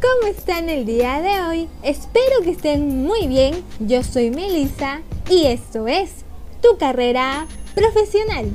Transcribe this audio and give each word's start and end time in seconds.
¿cómo 0.00 0.28
están 0.28 0.68
el 0.68 0.86
día 0.86 1.20
de 1.20 1.40
hoy? 1.42 1.68
Espero 1.82 2.42
que 2.42 2.50
estén 2.50 3.04
muy 3.04 3.26
bien. 3.26 3.64
Yo 3.80 4.02
soy 4.02 4.30
Melissa 4.30 5.02
y 5.28 5.46
esto 5.46 5.88
es 5.88 6.24
Tu 6.60 6.76
carrera 6.78 7.46
profesional. 7.74 8.50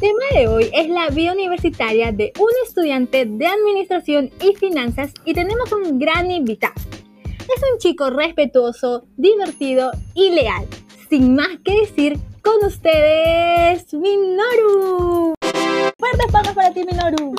tema 0.00 0.24
de 0.32 0.46
hoy 0.46 0.70
es 0.72 0.88
la 0.88 1.08
vida 1.08 1.32
universitaria 1.32 2.12
de 2.12 2.32
un 2.38 2.50
estudiante 2.64 3.24
de 3.24 3.46
administración 3.46 4.30
y 4.40 4.54
finanzas 4.54 5.12
y 5.24 5.34
tenemos 5.34 5.72
un 5.72 5.98
gran 5.98 6.30
invitado. 6.30 6.74
Es 7.24 7.62
un 7.72 7.78
chico 7.78 8.08
respetuoso, 8.10 9.06
divertido 9.16 9.90
y 10.14 10.30
leal. 10.30 10.66
Sin 11.10 11.34
más 11.34 11.58
que 11.64 11.80
decir, 11.80 12.16
con 12.42 12.64
ustedes, 12.64 13.92
Minoru. 13.92 15.37
Palmas 16.16 16.54
para 16.54 16.72
ti, 16.72 16.84
Minoru. 16.84 17.34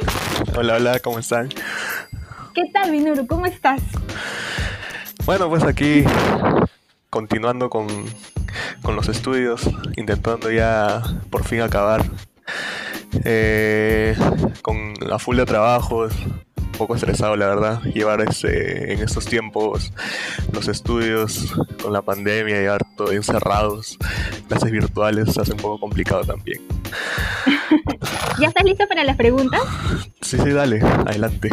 Hola, 0.56 0.76
hola, 0.76 1.00
¿cómo 1.00 1.20
están? 1.20 1.50
¿Qué 2.54 2.64
tal, 2.72 2.92
Minoru? 2.92 3.26
¿Cómo 3.26 3.46
estás? 3.46 3.82
Bueno, 5.26 5.50
pues 5.50 5.64
aquí 5.64 6.04
continuando 7.10 7.70
con, 7.70 7.88
con 8.84 8.96
los 8.96 9.08
estudios, 9.10 9.70
intentando 9.98 10.52
ya 10.52 11.02
por 11.30 11.44
fin 11.44 11.62
acabar 11.62 12.04
eh, 13.26 14.16
con 14.62 14.94
la 15.02 15.18
full 15.18 15.38
de 15.38 15.46
trabajos, 15.46 16.14
un 16.58 16.72
poco 16.78 16.96
estresado 16.96 17.36
la 17.36 17.48
verdad, 17.48 17.82
llevar 17.82 18.22
ese, 18.22 18.94
en 18.94 19.00
estos 19.00 19.26
tiempos 19.26 19.92
los 20.54 20.68
estudios 20.68 21.54
con 21.82 21.92
la 21.92 22.02
pandemia, 22.02 22.56
llevar 22.60 22.86
todo 22.96 23.12
encerrados, 23.12 23.98
clases 24.48 24.72
virtuales, 24.72 25.34
se 25.34 25.42
hace 25.42 25.54
un 25.54 25.60
poco 25.60 25.80
complicado 25.80 26.24
también. 26.24 26.62
¿Ya 28.40 28.48
estás 28.48 28.64
listo 28.64 28.88
para 28.88 29.04
las 29.04 29.18
preguntas? 29.18 29.62
Sí, 30.22 30.38
sí, 30.38 30.50
dale, 30.52 30.82
adelante. 30.82 31.50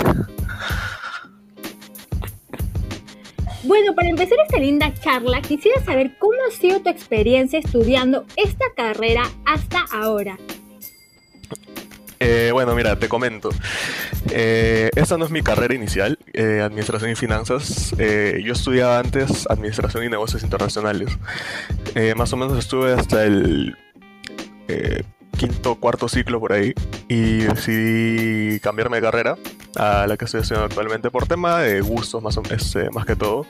Bueno, 3.65 3.95
para 3.97 4.09
empezar 4.09 4.39
esta 4.45 4.59
linda 4.59 4.95
charla, 4.95 5.43
quisiera 5.43 5.83
saber 5.85 6.13
cómo 6.19 6.35
ha 6.49 6.53
sido 6.57 6.81
tu 6.81 6.89
experiencia 6.89 7.59
estudiando 7.59 8.25
esta 8.37 8.67
carrera 8.77 9.23
hasta 9.45 9.85
ahora. 9.93 10.39
Eh, 12.21 12.51
bueno, 12.53 12.75
mira, 12.75 12.97
te 12.99 13.09
comento. 13.09 13.51
Eh, 14.31 14.91
esta 14.95 15.19
no 15.19 15.25
es 15.25 15.31
mi 15.31 15.43
carrera 15.43 15.75
inicial, 15.75 16.19
eh, 16.33 16.61
Administración 16.63 17.11
y 17.11 17.17
Finanzas. 17.17 17.93
yo 17.99 18.53
estudiaba 18.53 19.01
antes 19.01 19.47
Administración 19.51 20.05
y 20.05 20.09
Negocios 20.09 20.45
Internacionales. 20.45 21.19
más 22.17 22.33
o 22.33 22.37
menos 22.37 22.59
estuve 22.59 22.93
hasta 22.93 23.25
el 23.25 23.77
quinto, 25.37 25.77
cuarto 25.77 26.09
ciclo 26.09 26.41
por 26.41 26.53
ahí 26.53 26.73
y 27.09 27.41
decidí 27.41 28.61
cambiarme 28.61 28.97
de 28.97 29.03
carrera 29.03 29.37
a 29.77 30.07
la 30.07 30.17
que 30.17 30.25
estoy 30.25 30.41
haciendo 30.41 30.65
actualmente 30.65 31.11
por 31.11 31.27
tema 31.27 31.61
de 31.61 31.81
gustos 31.81 32.23
más, 32.23 32.39
este, 32.51 32.91
más 32.91 33.07
que 33.07 33.17
todo. 33.17 33.47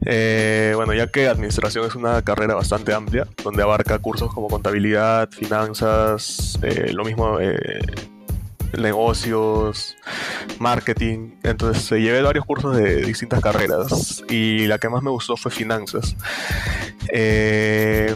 bueno, 0.00 0.92
ya 0.94 1.06
que 1.08 1.28
administración 1.28 1.86
es 1.86 1.94
una 1.94 2.22
carrera 2.22 2.54
bastante 2.54 2.92
amplia, 2.92 3.26
donde 3.42 3.62
abarca 3.62 3.98
cursos 3.98 4.32
como 4.32 4.48
contabilidad, 4.48 5.30
finanzas, 5.30 6.58
lo 6.92 7.04
mismo 7.04 7.38
negocios, 8.78 9.96
marketing. 10.58 11.32
Entonces 11.42 11.82
se 11.84 12.00
llevé 12.00 12.22
varios 12.22 12.44
cursos 12.44 12.76
de 12.76 13.02
distintas 13.02 13.40
carreras 13.40 14.22
y 14.28 14.66
la 14.66 14.78
que 14.78 14.88
más 14.88 15.02
me 15.02 15.10
gustó 15.10 15.36
fue 15.36 15.50
finanzas. 15.50 16.16
Eh, 17.12 18.14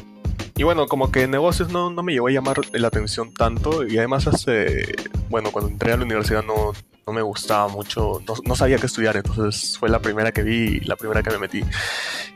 y 0.59 0.63
bueno, 0.65 0.87
como 0.87 1.11
que 1.11 1.27
negocios 1.27 1.71
no, 1.71 1.91
me 2.03 2.13
llegó 2.13 2.29
a 2.29 2.31
llamar 2.31 2.59
la 2.73 2.89
atención 2.89 3.33
tanto 3.33 3.87
y 3.87 3.97
además 3.97 4.27
hace, 4.27 4.95
bueno, 5.31 5.51
cuando 5.51 5.71
entré 5.71 5.93
a 5.93 5.97
la 5.97 6.05
universidad 6.05 6.45
no, 6.45 6.73
me 7.11 7.23
gustaba 7.23 7.69
mucho, 7.69 8.21
no, 8.45 8.55
sabía 8.55 8.77
qué 8.77 8.85
estudiar, 8.85 9.17
entonces 9.17 9.79
fue 9.79 9.89
la 9.89 10.01
primera 10.01 10.31
que 10.31 10.43
vi, 10.43 10.81
la 10.81 10.97
primera 10.97 11.23
que 11.23 11.31
me 11.31 11.39
metí. 11.39 11.63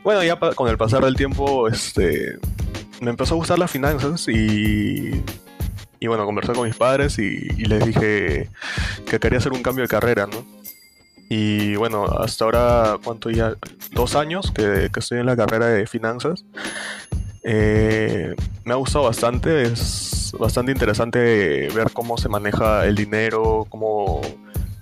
Bueno, 0.02 0.24
ya 0.24 0.38
con 0.38 0.68
el 0.70 0.78
pasar 0.78 1.04
del 1.04 1.16
tiempo, 1.16 1.68
este, 1.68 2.38
me 3.02 3.10
empezó 3.10 3.34
a 3.34 3.36
gustar 3.36 3.58
las 3.58 3.70
finanzas 3.70 4.26
y 4.28 5.22
y 6.02 6.08
bueno, 6.08 6.24
conversé 6.26 6.52
con 6.52 6.66
mis 6.66 6.74
padres 6.74 7.16
y, 7.20 7.38
les 7.64 7.86
dije 7.86 8.50
que 9.06 9.20
quería 9.20 9.38
hacer 9.38 9.52
un 9.52 9.62
cambio 9.62 9.82
de 9.82 9.88
carrera, 9.88 10.26
¿no? 10.26 10.44
Y 11.28 11.76
bueno, 11.76 12.06
hasta 12.06 12.44
ahora, 12.44 12.98
¿cuánto 13.04 13.30
ya? 13.30 13.54
Dos 13.92 14.16
años 14.16 14.50
que, 14.50 14.90
estoy 14.92 15.20
en 15.20 15.26
la 15.26 15.36
carrera 15.36 15.66
de 15.66 15.86
finanzas. 15.86 16.44
Eh, 17.44 18.34
me 18.64 18.72
ha 18.72 18.76
gustado 18.76 19.06
bastante, 19.06 19.62
es 19.62 20.32
bastante 20.38 20.72
interesante 20.72 21.68
ver 21.74 21.90
cómo 21.92 22.16
se 22.16 22.28
maneja 22.28 22.86
el 22.86 22.94
dinero, 22.94 23.66
cómo, 23.68 24.20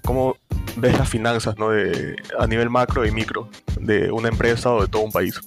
cómo 0.04 0.36
ves 0.76 0.98
las 0.98 1.08
finanzas 1.08 1.56
¿no? 1.58 1.70
de, 1.70 2.16
a 2.38 2.46
nivel 2.46 2.70
macro 2.70 3.06
y 3.06 3.10
micro 3.10 3.48
de 3.80 4.10
una 4.12 4.28
empresa 4.28 4.72
o 4.72 4.82
de 4.82 4.88
todo 4.88 5.02
un 5.02 5.12
país. 5.12 5.40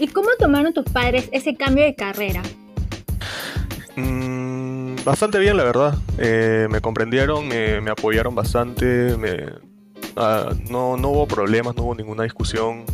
¿Y 0.00 0.08
cómo 0.08 0.28
tomaron 0.38 0.72
tus 0.72 0.84
padres 0.84 1.28
ese 1.32 1.54
cambio 1.54 1.84
de 1.84 1.94
carrera? 1.94 2.42
Mm, 3.96 4.96
bastante 5.04 5.38
bien, 5.38 5.56
la 5.56 5.64
verdad. 5.64 5.94
Eh, 6.18 6.66
me 6.70 6.80
comprendieron, 6.80 7.46
me, 7.46 7.90
apoyaron 7.90 8.34
bastante, 8.34 9.14
ah, 10.16 10.52
no, 10.70 10.96
no 10.96 11.08
hubo 11.10 11.26
problemas, 11.26 11.76
no 11.76 11.84
hubo 11.84 11.94
ninguna 11.94 12.24
discusión. 12.24 12.84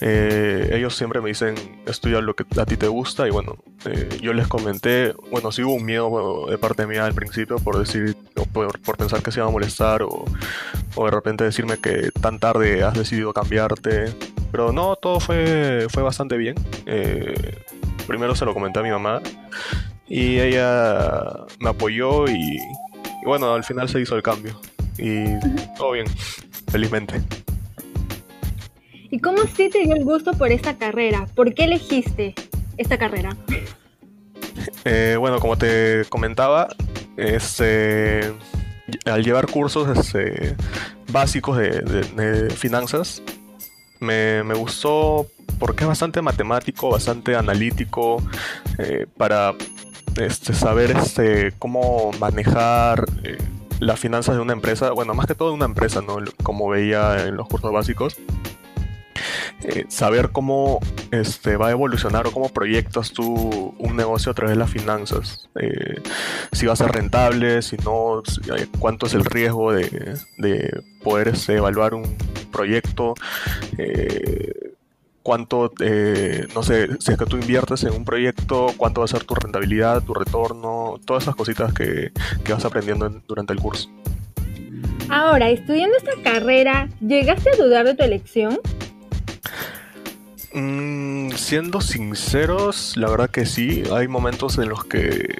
Eh, 0.00 0.70
ellos 0.72 0.96
siempre 0.96 1.20
me 1.20 1.28
dicen, 1.28 1.54
estudia 1.86 2.20
lo 2.20 2.34
que 2.34 2.44
a 2.58 2.64
ti 2.64 2.76
te 2.76 2.88
gusta 2.88 3.26
y 3.26 3.30
bueno, 3.30 3.56
eh, 3.84 4.08
yo 4.22 4.32
les 4.32 4.48
comenté, 4.48 5.12
bueno, 5.30 5.52
sí 5.52 5.62
hubo 5.62 5.74
un 5.74 5.84
miedo 5.84 6.46
de 6.48 6.56
parte 6.56 6.86
mía 6.86 7.04
al 7.04 7.12
principio 7.12 7.56
por 7.56 7.78
decir, 7.78 8.16
por, 8.52 8.80
por 8.80 8.96
pensar 8.96 9.22
que 9.22 9.30
se 9.30 9.40
iba 9.40 9.48
a 9.48 9.50
molestar 9.50 10.02
o, 10.02 10.24
o, 10.94 11.04
de 11.04 11.10
repente 11.10 11.44
decirme 11.44 11.76
que 11.78 12.10
tan 12.18 12.38
tarde 12.38 12.82
has 12.82 12.94
decidido 12.94 13.32
cambiarte, 13.34 14.06
pero 14.50 14.72
no, 14.72 14.96
todo 14.96 15.20
fue, 15.20 15.86
fue 15.90 16.02
bastante 16.02 16.36
bien. 16.38 16.54
primero 18.06 18.34
se 18.34 18.44
lo 18.44 18.54
comenté 18.54 18.80
a 18.80 18.82
mi 18.82 18.90
mamá 18.90 19.20
y 20.10 20.40
ella 20.40 21.46
me 21.60 21.70
apoyó 21.70 22.28
y, 22.28 22.58
bueno, 23.24 23.54
al 23.54 23.62
final 23.62 23.88
se 23.88 24.00
hizo 24.00 24.16
el 24.16 24.22
cambio. 24.22 24.60
Y 24.98 25.38
todo 25.76 25.92
bien, 25.92 26.06
felizmente. 26.70 27.22
¿Y 29.10 29.18
cómo 29.18 29.38
sí 29.56 29.68
te 29.68 29.80
dio 29.80 29.94
el 29.94 30.04
gusto 30.04 30.32
por 30.32 30.52
esta 30.52 30.76
carrera? 30.76 31.26
¿Por 31.34 31.52
qué 31.52 31.64
elegiste 31.64 32.34
esta 32.76 32.96
carrera? 32.96 33.36
Eh, 34.84 35.16
bueno, 35.18 35.40
como 35.40 35.58
te 35.58 36.04
comentaba, 36.08 36.68
este, 37.16 38.32
al 39.04 39.24
llevar 39.24 39.46
cursos 39.46 39.98
este, 39.98 40.54
básicos 41.10 41.58
de, 41.58 42.50
finanzas, 42.56 43.22
me, 43.98 44.44
me, 44.44 44.54
gustó 44.54 45.26
porque 45.58 45.84
es 45.84 45.88
bastante 45.88 46.22
matemático, 46.22 46.90
bastante 46.90 47.34
analítico, 47.34 48.22
eh, 48.78 49.06
para 49.16 49.54
este, 50.20 50.54
saber 50.54 50.92
este, 50.92 51.52
cómo 51.58 52.12
manejar 52.18 53.04
eh, 53.24 53.38
las 53.80 53.98
finanzas 53.98 54.36
de 54.36 54.40
una 54.40 54.52
empresa, 54.52 54.92
bueno, 54.92 55.14
más 55.14 55.26
que 55.26 55.34
todo 55.34 55.48
de 55.48 55.54
una 55.54 55.64
empresa, 55.64 56.00
¿no? 56.00 56.18
Como 56.42 56.68
veía 56.68 57.26
en 57.26 57.36
los 57.36 57.48
cursos 57.48 57.72
básicos. 57.72 58.16
Eh, 59.62 59.84
saber 59.88 60.30
cómo 60.30 60.80
este, 61.10 61.56
va 61.56 61.68
a 61.68 61.70
evolucionar 61.70 62.26
o 62.26 62.32
cómo 62.32 62.48
proyectas 62.48 63.12
tú 63.12 63.74
un 63.78 63.96
negocio 63.96 64.32
a 64.32 64.34
través 64.34 64.56
de 64.56 64.58
las 64.58 64.70
finanzas. 64.70 65.48
Eh, 65.60 66.00
si 66.52 66.66
va 66.66 66.72
a 66.72 66.76
ser 66.76 66.92
rentable, 66.92 67.62
si 67.62 67.76
no, 67.78 68.22
cuánto 68.78 69.06
es 69.06 69.14
el 69.14 69.24
riesgo 69.24 69.72
de, 69.72 70.16
de 70.38 70.82
poder 71.02 71.28
este, 71.28 71.56
evaluar 71.56 71.94
un 71.94 72.16
proyecto 72.50 73.14
cuánto, 75.22 75.72
eh, 75.80 76.46
no 76.54 76.62
sé, 76.62 76.88
si 76.98 77.12
es 77.12 77.18
que 77.18 77.26
tú 77.26 77.36
inviertes 77.36 77.84
en 77.84 77.92
un 77.92 78.04
proyecto, 78.04 78.68
cuánto 78.76 79.00
va 79.00 79.04
a 79.04 79.08
ser 79.08 79.24
tu 79.24 79.34
rentabilidad, 79.34 80.02
tu 80.02 80.14
retorno, 80.14 80.98
todas 81.04 81.24
esas 81.24 81.36
cositas 81.36 81.72
que, 81.72 82.10
vas 82.48 82.64
aprendiendo 82.64 83.08
durante 83.28 83.52
el 83.52 83.60
curso. 83.60 83.88
Ahora, 85.08 85.50
estudiando 85.50 85.96
esta 85.96 86.12
carrera, 86.22 86.88
¿llegaste 87.00 87.50
a 87.50 87.56
dudar 87.56 87.86
de 87.86 87.94
tu 87.94 88.02
elección? 88.02 88.58
Mm, 90.52 91.30
siendo 91.32 91.80
sinceros, 91.80 92.96
la 92.96 93.08
verdad 93.08 93.30
que 93.30 93.46
sí. 93.46 93.82
Hay 93.92 94.08
momentos 94.08 94.58
en 94.58 94.68
los 94.68 94.84
que, 94.84 95.38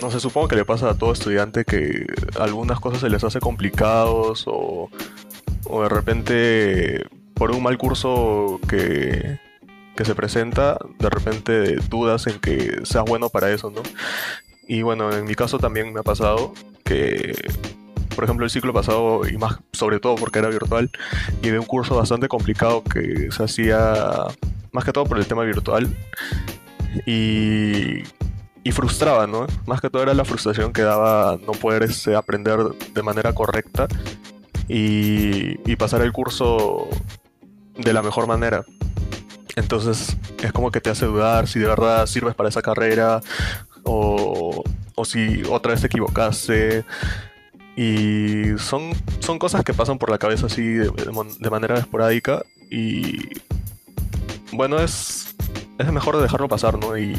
no 0.00 0.10
sé, 0.10 0.20
supongo 0.20 0.48
que 0.48 0.56
le 0.56 0.64
pasa 0.64 0.90
a 0.90 0.94
todo 0.98 1.12
estudiante 1.12 1.64
que 1.64 2.06
algunas 2.38 2.80
cosas 2.80 3.00
se 3.00 3.10
les 3.10 3.24
hace 3.24 3.40
complicados 3.40 4.44
o, 4.46 4.90
o 5.68 5.82
de 5.82 5.88
repente 5.88 7.06
por 7.34 7.50
un 7.50 7.62
mal 7.62 7.76
curso 7.78 8.60
que, 8.68 9.38
se 10.02 10.14
presenta, 10.14 10.78
de 10.98 11.10
repente 11.10 11.76
dudas 11.88 12.26
en 12.26 12.38
que 12.38 12.80
seas 12.84 13.04
bueno 13.04 13.28
para 13.28 13.50
eso, 13.50 13.70
¿no? 13.70 13.82
Y 14.68 14.82
bueno, 14.82 15.10
en 15.12 15.24
mi 15.24 15.34
caso 15.34 15.58
también 15.58 15.92
me 15.92 16.00
ha 16.00 16.02
pasado 16.02 16.52
que, 16.84 17.34
por 18.16 18.24
ejemplo, 18.24 18.44
el 18.44 18.50
ciclo 18.50 18.72
pasado, 18.72 19.28
y 19.28 19.36
más 19.36 19.58
sobre 19.72 20.00
todo 20.00 20.16
porque 20.16 20.40
era 20.40 20.48
virtual, 20.48 20.90
de 21.42 21.58
un 21.58 21.66
curso 21.66 21.94
bastante 21.94 22.26
complicado 22.26 22.82
que 22.82 23.28
se 23.30 23.44
hacía 23.44 23.94
más 24.72 24.84
que 24.84 24.92
todo 24.92 25.04
por 25.04 25.18
el 25.18 25.26
tema 25.26 25.44
virtual. 25.44 25.94
Y, 27.06 28.02
y 28.64 28.72
frustraba, 28.72 29.26
¿no? 29.26 29.46
Más 29.66 29.80
que 29.80 29.90
todo 29.90 30.02
era 30.02 30.14
la 30.14 30.24
frustración 30.24 30.72
que 30.72 30.82
daba 30.82 31.38
no 31.46 31.52
poder 31.52 31.82
este, 31.82 32.16
aprender 32.16 32.58
de 32.94 33.02
manera 33.02 33.34
correcta 33.34 33.86
y, 34.66 35.60
y 35.70 35.76
pasar 35.76 36.00
el 36.00 36.12
curso 36.12 36.88
de 37.76 37.92
la 37.92 38.02
mejor 38.02 38.26
manera. 38.26 38.64
Entonces 39.56 40.16
es 40.42 40.52
como 40.52 40.70
que 40.70 40.80
te 40.80 40.90
hace 40.90 41.06
dudar 41.06 41.48
si 41.48 41.58
de 41.58 41.66
verdad 41.66 42.06
sirves 42.06 42.34
para 42.34 42.48
esa 42.48 42.62
carrera 42.62 43.20
o, 43.84 44.64
o 44.94 45.04
si 45.04 45.42
otra 45.50 45.72
vez 45.72 45.82
te 45.82 45.86
equivocaste. 45.86 46.84
Y 47.76 48.56
son, 48.58 48.92
son 49.20 49.38
cosas 49.38 49.62
que 49.62 49.74
pasan 49.74 49.98
por 49.98 50.10
la 50.10 50.18
cabeza 50.18 50.46
así 50.46 50.62
de, 50.62 50.90
de 50.90 51.50
manera 51.50 51.78
esporádica 51.78 52.42
y 52.70 53.28
bueno, 54.52 54.78
es, 54.80 55.34
es 55.78 55.92
mejor 55.92 56.20
dejarlo 56.20 56.48
pasar, 56.48 56.78
¿no? 56.78 56.96
Y, 56.96 57.14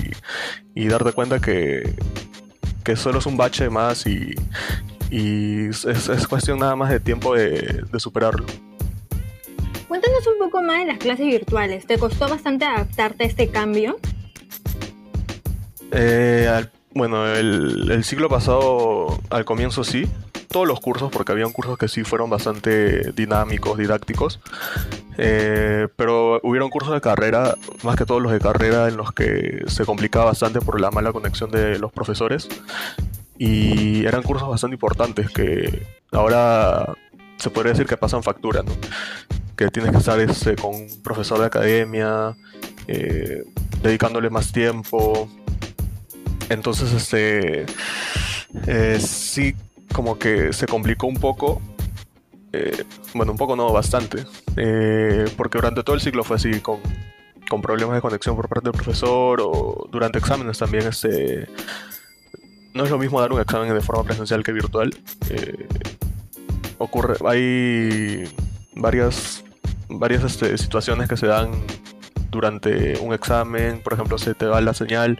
y 0.76 0.88
darte 0.88 1.12
cuenta 1.12 1.40
que, 1.40 1.94
que 2.84 2.96
solo 2.96 3.20
es 3.20 3.26
un 3.26 3.38
bache 3.38 3.70
más 3.70 4.08
y, 4.08 4.34
y 5.12 5.68
es, 5.70 5.86
es, 5.86 6.28
cuestión 6.28 6.60
nada 6.60 6.76
más 6.76 6.90
de 6.90 7.00
tiempo 7.00 7.36
de, 7.36 7.84
de, 7.92 8.00
superarlo. 8.00 8.46
Cuéntanos 9.88 10.28
un 10.28 10.40
poco 10.40 10.62
más 10.62 10.80
de 10.80 10.86
las 10.86 10.98
clases 10.98 11.26
virtuales. 11.28 11.86
¿Te 11.86 11.98
costó 11.98 12.28
bastante 12.28 12.66
adaptarte 12.66 13.24
a 13.24 13.28
este 13.28 13.50
cambio? 13.50 13.98
Eh, 15.92 16.50
al, 16.52 16.72
bueno, 16.94 17.28
el, 17.28 17.92
el 17.92 18.04
ciclo 18.04 18.28
pasado 18.28 19.20
al 19.30 19.46
comienzo 19.46 19.84
sí, 19.84 20.08
todos 20.48 20.68
los 20.68 20.80
cursos, 20.80 21.12
porque 21.12 21.32
había 21.32 21.46
cursos 21.48 21.78
que 21.78 21.88
sí 21.88 22.04
fueron 22.04 22.30
bastante 22.30 23.12
dinámicos, 23.12 23.78
didácticos. 23.78 24.40
Eh, 25.18 25.88
pero 25.96 26.40
hubieron 26.44 26.70
cursos 26.70 26.94
de 26.94 27.02
carrera, 27.02 27.56
más 27.84 27.96
que 27.96 28.06
todos 28.06 28.22
los 28.22 28.32
de 28.32 28.40
carrera, 28.40 28.88
en 28.88 28.98
los 28.98 29.12
que 29.12 29.64
se 29.68 29.86
complicaba 29.86 30.26
bastante 30.26 30.62
por 30.62 30.80
la 30.80 30.92
mala 30.92 31.12
conexión 31.12 31.52
de 31.52 31.80
los 31.80 31.92
profesores. 31.92 32.48
Y 33.38 34.06
eran 34.06 34.24
cursos 34.24 34.50
bastante 34.50 34.76
importantes 34.76 35.30
que 35.30 35.86
ahora 36.12 36.96
se 37.38 37.50
podría 37.50 37.74
decir 37.74 37.86
que 37.86 37.98
pasan 37.98 38.24
factura, 38.24 38.64
¿no? 38.64 38.72
Que 39.56 39.70
tienes 39.70 39.92
que 39.92 39.98
estar 39.98 40.20
este, 40.20 40.56
con 40.56 40.76
un 40.76 40.88
profesor 41.04 41.40
de 41.40 41.46
academia, 41.46 42.36
eh, 42.88 43.44
dedicándole 43.82 44.30
más 44.30 44.52
tiempo. 44.52 45.30
Entonces, 46.50 46.94
este, 46.94 47.66
eh, 48.66 49.00
sí 49.00 49.56
como 49.94 50.18
que 50.18 50.54
se 50.54 50.68
complicó 50.68 51.08
un 51.08 51.16
poco. 51.18 51.62
Eh, 52.54 52.84
bueno, 53.14 53.32
un 53.32 53.38
poco 53.38 53.56
no, 53.56 53.72
bastante. 53.72 54.26
Eh, 54.56 55.26
porque 55.36 55.58
durante 55.58 55.84
todo 55.84 55.96
el 55.96 56.02
ciclo 56.02 56.24
fue 56.24 56.38
así, 56.38 56.60
con, 56.60 56.80
con, 57.50 57.62
problemas 57.62 57.96
de 57.96 58.02
conexión 58.02 58.36
por 58.36 58.48
parte 58.48 58.70
del 58.70 58.74
profesor 58.74 59.42
o 59.42 59.88
durante 59.92 60.20
exámenes 60.20 60.58
también. 60.58 60.88
Este, 60.88 61.48
no 62.74 62.84
es 62.84 62.92
lo 62.92 62.98
mismo 62.98 63.20
dar 63.20 63.34
un 63.34 63.42
examen 63.42 63.74
de 63.74 63.82
forma 63.82 64.04
presencial 64.04 64.44
que 64.44 64.54
virtual. 64.54 64.96
Eh, 65.30 65.68
ocurre, 66.78 67.16
hay 67.26 68.24
varias, 68.76 69.44
varias 69.90 70.24
este, 70.24 70.58
situaciones 70.58 71.10
que 71.10 71.18
se 71.18 71.28
dan 71.28 71.52
durante 72.30 73.00
un 73.00 73.14
examen, 73.14 73.82
por 73.82 73.94
ejemplo, 73.94 74.18
se 74.18 74.34
te 74.34 74.46
va 74.46 74.62
la 74.62 74.74
señal 74.74 75.20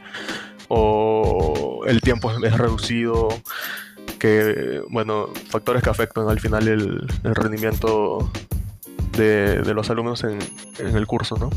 o 0.68 1.82
el 1.86 2.00
tiempo 2.00 2.30
es 2.30 2.56
reducido 2.56 3.28
que, 4.18 4.82
bueno, 4.90 5.28
factores 5.48 5.82
que 5.82 5.90
afectan 5.90 6.28
al 6.28 6.40
final 6.40 6.68
el, 6.68 7.06
el 7.24 7.34
rendimiento 7.34 8.30
de, 9.16 9.62
de, 9.62 9.74
los 9.74 9.90
alumnos 9.90 10.24
en, 10.24 10.38
en 10.78 10.96
el 10.96 11.06
curso, 11.06 11.36
¿no? 11.36 11.50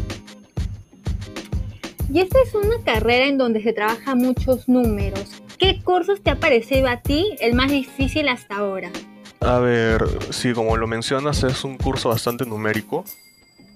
Y 2.13 2.19
esta 2.19 2.37
es 2.41 2.53
una 2.53 2.83
carrera 2.83 3.27
en 3.27 3.37
donde 3.37 3.63
se 3.63 3.71
trabaja 3.71 4.15
muchos 4.15 4.67
números. 4.67 5.41
¿Qué 5.57 5.81
cursos 5.81 6.21
te 6.21 6.29
ha 6.29 6.39
parecido 6.39 6.87
a 6.89 6.97
ti 6.97 7.35
el 7.39 7.53
más 7.53 7.71
difícil 7.71 8.27
hasta 8.27 8.55
ahora? 8.57 8.91
A 9.39 9.59
ver, 9.59 10.03
sí, 10.29 10.53
como 10.53 10.75
lo 10.77 10.87
mencionas, 10.87 11.43
es 11.43 11.63
un 11.63 11.77
curso 11.77 12.09
bastante 12.09 12.45
numérico. 12.45 13.05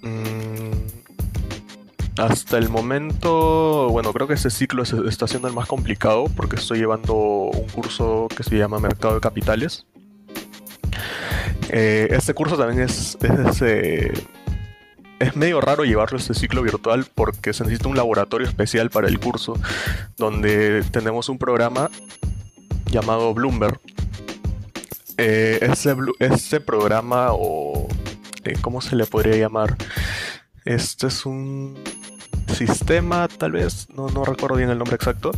Mm, 0.01 1.04
hasta 2.17 2.57
el 2.57 2.69
momento, 2.69 3.89
bueno, 3.89 4.13
creo 4.13 4.27
que 4.27 4.33
este 4.35 4.49
ciclo 4.49 4.83
está 4.83 5.27
siendo 5.27 5.47
el 5.47 5.53
más 5.53 5.67
complicado 5.67 6.25
porque 6.35 6.55
estoy 6.55 6.79
llevando 6.79 7.13
un 7.13 7.67
curso 7.69 8.27
que 8.35 8.43
se 8.43 8.57
llama 8.57 8.79
Mercado 8.79 9.15
de 9.15 9.21
Capitales. 9.21 9.85
Eh, 11.69 12.07
este 12.11 12.33
curso 12.33 12.57
también 12.57 12.81
es, 12.81 13.17
es, 13.21 13.61
eh, 13.61 14.13
es 15.19 15.35
medio 15.35 15.61
raro 15.61 15.83
llevarlo 15.83 16.17
este 16.17 16.33
ciclo 16.33 16.61
virtual 16.61 17.05
porque 17.13 17.53
se 17.53 17.63
necesita 17.63 17.89
un 17.89 17.97
laboratorio 17.97 18.47
especial 18.47 18.89
para 18.89 19.07
el 19.07 19.19
curso 19.19 19.59
donde 20.17 20.83
tenemos 20.91 21.29
un 21.29 21.37
programa 21.37 21.89
llamado 22.91 23.33
Bloomberg. 23.33 23.79
Eh, 25.17 25.59
ese, 25.61 25.95
ese, 26.19 26.59
programa 26.59 27.29
o... 27.31 27.87
Eh, 28.43 28.53
¿Cómo 28.61 28.81
se 28.81 28.95
le 28.95 29.05
podría 29.05 29.37
llamar? 29.37 29.77
Este 30.65 31.07
es 31.07 31.25
un 31.25 31.75
sistema, 32.55 33.27
tal 33.27 33.51
vez, 33.51 33.87
no, 33.95 34.07
no 34.07 34.25
recuerdo 34.25 34.57
bien 34.57 34.69
el 34.69 34.77
nombre 34.77 34.95
exacto, 34.95 35.31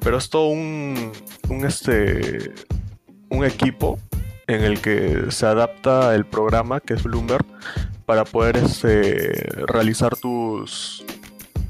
pero 0.00 0.18
es 0.18 0.30
todo 0.30 0.48
un, 0.48 1.12
un, 1.48 1.64
este, 1.64 2.52
un 3.28 3.44
equipo 3.44 3.98
en 4.46 4.64
el 4.64 4.80
que 4.80 5.26
se 5.30 5.46
adapta 5.46 6.14
el 6.14 6.26
programa, 6.26 6.80
que 6.80 6.94
es 6.94 7.02
Bloomberg, 7.02 7.46
para 8.04 8.24
poder 8.24 8.56
este, 8.56 9.32
realizar 9.66 10.16
tus, 10.16 11.04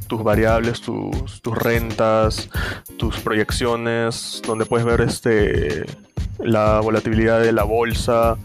tus 0.07 0.23
variables, 0.25 0.81
tus, 0.81 1.43
tus 1.43 1.57
rentas, 1.57 2.49
tus 2.97 3.19
proyecciones, 3.21 4.41
donde 4.47 4.65
puedes 4.65 4.87
ver 4.87 5.03
este, 5.03 5.85
la 6.39 6.81
volatilidad 6.81 7.41
de 7.41 7.53
la 7.53 7.65
bolsa, 7.65 8.37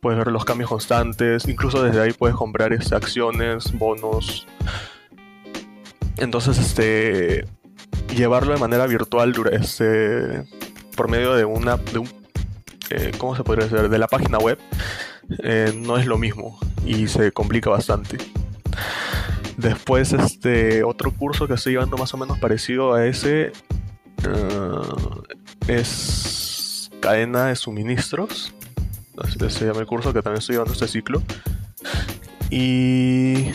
puedes 0.00 0.18
ver 0.18 0.28
los 0.28 0.44
cambios 0.44 0.68
constantes, 0.68 1.48
incluso 1.48 1.82
desde 1.82 2.00
ahí 2.00 2.12
puedes 2.12 2.36
comprar 2.36 2.72
este, 2.72 2.94
acciones, 2.94 3.72
bonos, 3.72 4.46
entonces, 6.20 6.58
este, 6.58 7.46
llevarlo 8.14 8.52
de 8.52 8.60
manera 8.60 8.86
virtual, 8.86 9.34
este, 9.52 10.44
por 10.96 11.10
medio 11.10 11.34
de 11.34 11.44
una, 11.44 11.76
de 11.76 11.98
un, 11.98 12.08
eh, 12.90 13.12
¿cómo 13.18 13.34
se 13.34 13.42
podría 13.42 13.66
decir? 13.66 13.88
De 13.88 13.98
la 13.98 14.06
página 14.06 14.38
web, 14.38 14.58
eh, 15.42 15.72
no 15.76 15.96
es 15.96 16.06
lo 16.06 16.18
mismo 16.18 16.58
y 16.84 17.08
se 17.08 17.32
complica 17.32 17.70
bastante. 17.70 18.18
Después, 19.56 20.12
este, 20.12 20.84
otro 20.84 21.12
curso 21.12 21.46
que 21.46 21.54
estoy 21.54 21.74
llevando 21.74 21.96
más 21.96 22.12
o 22.14 22.16
menos 22.16 22.38
parecido 22.38 22.94
a 22.94 23.06
ese 23.06 23.52
uh, 24.26 25.22
es 25.68 26.90
cadena 27.00 27.46
de 27.46 27.56
suministros. 27.56 28.54
Así 29.18 29.38
se 29.50 29.66
llama 29.66 29.80
el 29.80 29.86
curso 29.86 30.14
que 30.14 30.22
también 30.22 30.40
estoy 30.40 30.54
llevando 30.54 30.72
este 30.72 30.88
ciclo. 30.88 31.22
Y 32.50 33.50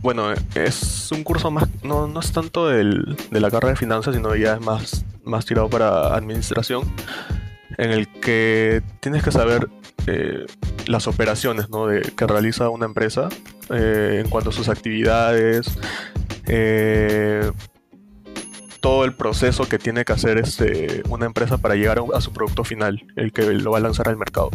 bueno, 0.00 0.32
es 0.54 1.10
un 1.12 1.24
curso 1.24 1.50
más, 1.50 1.68
no, 1.82 2.06
no 2.06 2.20
es 2.20 2.32
tanto 2.32 2.68
del, 2.68 3.16
de 3.30 3.40
la 3.40 3.50
carrera 3.50 3.70
de 3.70 3.76
finanzas, 3.76 4.14
sino 4.14 4.34
ya 4.36 4.54
es 4.54 4.60
más, 4.60 5.04
más 5.24 5.44
tirado 5.44 5.68
para 5.68 6.14
administración, 6.14 6.82
en 7.76 7.90
el 7.90 8.08
que 8.08 8.82
tienes 9.00 9.22
que 9.22 9.32
saber 9.32 9.68
eh, 10.06 10.46
las 10.86 11.06
operaciones 11.06 11.68
¿no? 11.68 11.86
de, 11.86 12.02
que 12.02 12.26
realiza 12.26 12.68
una 12.70 12.86
empresa 12.86 13.28
eh, 13.70 14.22
en 14.24 14.30
cuanto 14.30 14.50
a 14.50 14.52
sus 14.52 14.68
actividades, 14.68 15.78
eh, 16.46 17.50
todo 18.80 19.04
el 19.04 19.14
proceso 19.14 19.68
que 19.68 19.78
tiene 19.78 20.04
que 20.04 20.12
hacer 20.12 20.38
este, 20.38 21.02
una 21.08 21.26
empresa 21.26 21.58
para 21.58 21.74
llegar 21.74 21.98
a, 21.98 22.16
a 22.16 22.20
su 22.20 22.32
producto 22.32 22.64
final, 22.64 23.04
el 23.16 23.32
que 23.32 23.42
lo 23.42 23.72
va 23.72 23.78
a 23.78 23.80
lanzar 23.80 24.08
al 24.08 24.16
mercado. 24.16 24.50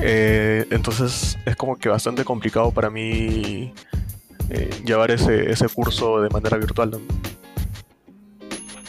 Eh, 0.00 0.66
entonces 0.70 1.38
es 1.44 1.56
como 1.56 1.76
que 1.76 1.88
bastante 1.88 2.24
complicado 2.24 2.70
para 2.70 2.90
mí 2.90 3.72
eh, 4.50 4.70
llevar 4.84 5.10
ese, 5.10 5.50
ese, 5.50 5.68
curso 5.68 6.20
de 6.20 6.30
manera 6.30 6.56
virtual. 6.56 6.92
¿no? 6.92 7.00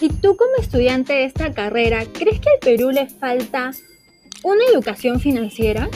Y 0.01 0.09
tú 0.09 0.37
como 0.37 0.55
estudiante 0.59 1.13
de 1.13 1.25
esta 1.25 1.53
carrera, 1.53 2.05
¿crees 2.13 2.39
que 2.39 2.49
al 2.49 2.59
Perú 2.61 2.91
le 2.91 3.07
falta 3.07 3.71
una 4.43 4.63
educación 4.71 5.19
financiera? 5.19 5.89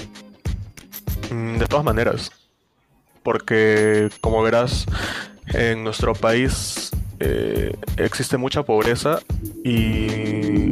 Mm, 1.32 1.58
de 1.58 1.66
todas 1.68 1.86
maneras, 1.86 2.32
porque 3.24 4.10
como 4.20 4.44
verás, 4.44 4.86
en 5.48 5.84
nuestro 5.84 6.14
país 6.14 6.92
eh, 7.20 7.76
existe 7.98 8.38
mucha 8.38 8.64
pobreza 8.64 9.20
y 9.64 10.63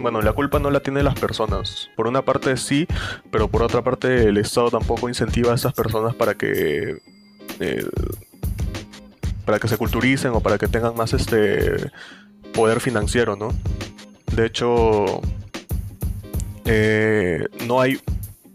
bueno, 0.00 0.22
la 0.22 0.32
culpa 0.32 0.58
no 0.58 0.70
la 0.70 0.80
tienen 0.80 1.04
las 1.04 1.18
personas. 1.18 1.90
Por 1.96 2.06
una 2.06 2.22
parte 2.22 2.56
sí, 2.56 2.86
pero 3.30 3.48
por 3.48 3.62
otra 3.62 3.82
parte 3.82 4.28
el 4.28 4.36
Estado 4.38 4.70
tampoco 4.70 5.08
incentiva 5.08 5.52
a 5.52 5.54
esas 5.54 5.72
personas 5.72 6.14
para 6.14 6.34
que 6.34 6.98
eh, 7.60 7.86
para 9.44 9.58
que 9.58 9.68
se 9.68 9.76
culturicen 9.76 10.32
o 10.32 10.40
para 10.40 10.58
que 10.58 10.68
tengan 10.68 10.94
más 10.94 11.12
este 11.12 11.90
poder 12.52 12.80
financiero, 12.80 13.36
¿no? 13.36 13.48
De 14.34 14.46
hecho, 14.46 15.20
eh, 16.66 17.46
no 17.66 17.80
hay 17.80 17.98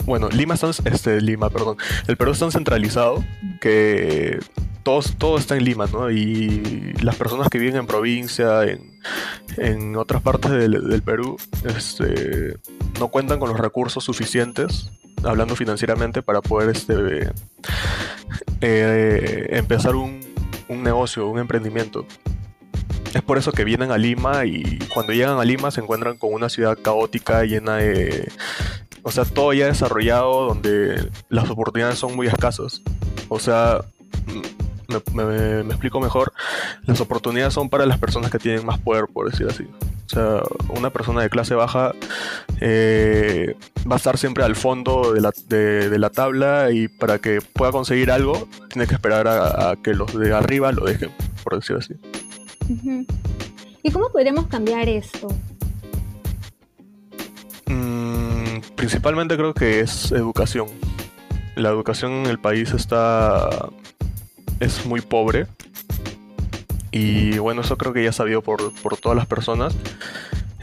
bueno, 0.05 0.29
Lima 0.29 0.55
está, 0.55 0.69
este, 0.69 1.21
Lima, 1.21 1.49
perdón, 1.49 1.77
el 2.07 2.17
Perú 2.17 2.31
es 2.31 2.39
tan 2.39 2.51
centralizado 2.51 3.23
que 3.61 4.39
todo, 4.83 5.01
todo 5.17 5.37
está 5.37 5.55
en 5.55 5.63
Lima, 5.63 5.87
¿no? 5.87 6.11
Y 6.11 6.93
las 7.01 7.15
personas 7.15 7.49
que 7.49 7.57
viven 7.57 7.77
en 7.77 7.87
provincia, 7.87 8.63
en, 8.63 8.92
en 9.57 9.95
otras 9.95 10.21
partes 10.21 10.51
del, 10.51 11.01
Perú, 11.03 11.37
este, 11.63 12.57
no 12.99 13.09
cuentan 13.09 13.39
con 13.39 13.49
los 13.49 13.59
recursos 13.59 14.03
suficientes, 14.03 14.89
hablando 15.23 15.55
financieramente, 15.55 16.21
para 16.21 16.41
poder 16.41 16.69
este, 16.69 17.31
eh, 18.61 19.47
empezar 19.51 19.95
un, 19.95 20.21
un 20.69 20.83
negocio, 20.83 21.27
un 21.27 21.39
emprendimiento. 21.39 22.05
Es 23.13 23.21
por 23.21 23.37
eso 23.37 23.51
que 23.51 23.63
vienen 23.63 23.91
a 23.91 23.97
Lima 23.97 24.45
y 24.45 24.79
cuando 24.91 25.13
llegan 25.13 25.37
a 25.37 25.45
Lima 25.45 25.69
se 25.69 25.81
encuentran 25.81 26.17
con 26.17 26.33
una 26.33 26.49
ciudad 26.49 26.77
caótica, 26.81 27.43
llena 27.43 27.77
de... 27.77 28.31
O 29.03 29.11
sea, 29.11 29.25
todo 29.25 29.53
ya 29.53 29.67
desarrollado 29.67 30.47
donde 30.47 31.11
las 31.29 31.49
oportunidades 31.49 31.99
son 31.99 32.15
muy 32.15 32.27
escasas. 32.27 32.81
O 33.27 33.37
sea, 33.37 33.81
me, 35.13 35.61
explico 35.61 35.99
mejor, 35.99 36.33
las 36.85 36.99
oportunidades 37.01 37.53
son 37.53 37.69
para 37.69 37.85
las 37.85 37.97
personas 37.97 38.31
que 38.31 38.39
tienen 38.39 38.65
más 38.65 38.79
poder, 38.79 39.05
por 39.11 39.29
decir 39.29 39.47
así. 39.49 39.63
O 40.05 40.09
sea, 40.09 40.41
una 40.69 40.89
persona 40.89 41.21
de 41.21 41.29
clase 41.29 41.55
baja 41.55 41.93
eh, 42.59 43.55
va 43.89 43.95
a 43.95 43.97
estar 43.97 44.17
siempre 44.17 44.43
al 44.43 44.55
fondo 44.55 45.13
de 45.13 45.21
la, 45.21 45.31
de, 45.47 45.97
la, 45.97 46.09
tabla 46.09 46.71
y 46.71 46.87
para 46.87 47.19
que 47.19 47.39
pueda 47.41 47.71
conseguir 47.71 48.11
algo, 48.11 48.47
tiene 48.69 48.87
que 48.87 48.93
esperar 48.93 49.27
a, 49.27 49.75
que 49.81 49.93
los 49.93 50.13
de 50.13 50.33
arriba 50.33 50.71
lo 50.71 50.85
dejen, 50.85 51.11
por 51.43 51.55
decir 51.55 51.77
así. 51.77 51.95
¿Y 53.81 53.91
cómo 53.91 54.09
podremos 54.09 54.47
cambiar 54.47 54.87
esto? 54.87 55.27
Mm, 57.67 58.59
principalmente 58.75 59.35
creo 59.35 59.53
que 59.53 59.79
es 59.79 60.11
educación. 60.11 60.67
La 61.55 61.69
educación 61.69 62.11
en 62.11 62.25
el 62.27 62.39
país 62.39 62.71
está 62.73 63.69
es 64.63 64.85
muy 64.85 65.01
pobre. 65.01 65.47
Y 66.91 67.37
bueno, 67.39 67.61
eso 67.61 67.77
creo 67.77 67.91
que 67.91 68.03
ya 68.03 68.11
sabido 68.11 68.41
por, 68.41 68.73
por 68.81 68.97
todas 68.97 69.15
las 69.15 69.25
personas. 69.25 69.75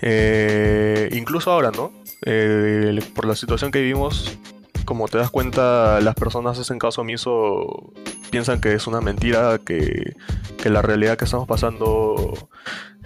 Eh, 0.00 1.10
incluso 1.12 1.50
ahora, 1.50 1.70
¿no? 1.70 1.92
Eh, 2.24 3.00
por 3.14 3.26
la 3.26 3.34
situación 3.34 3.70
que 3.70 3.80
vivimos, 3.80 4.38
como 4.84 5.08
te 5.08 5.18
das 5.18 5.30
cuenta, 5.30 6.00
las 6.00 6.14
personas 6.14 6.58
hacen 6.58 6.78
caso 6.78 7.02
omiso, 7.02 7.92
piensan 8.30 8.60
que 8.60 8.72
es 8.72 8.86
una 8.86 9.00
mentira, 9.00 9.58
que, 9.58 10.14
que 10.56 10.70
la 10.70 10.82
realidad 10.82 11.18
que 11.18 11.24
estamos 11.24 11.46
pasando 11.46 12.48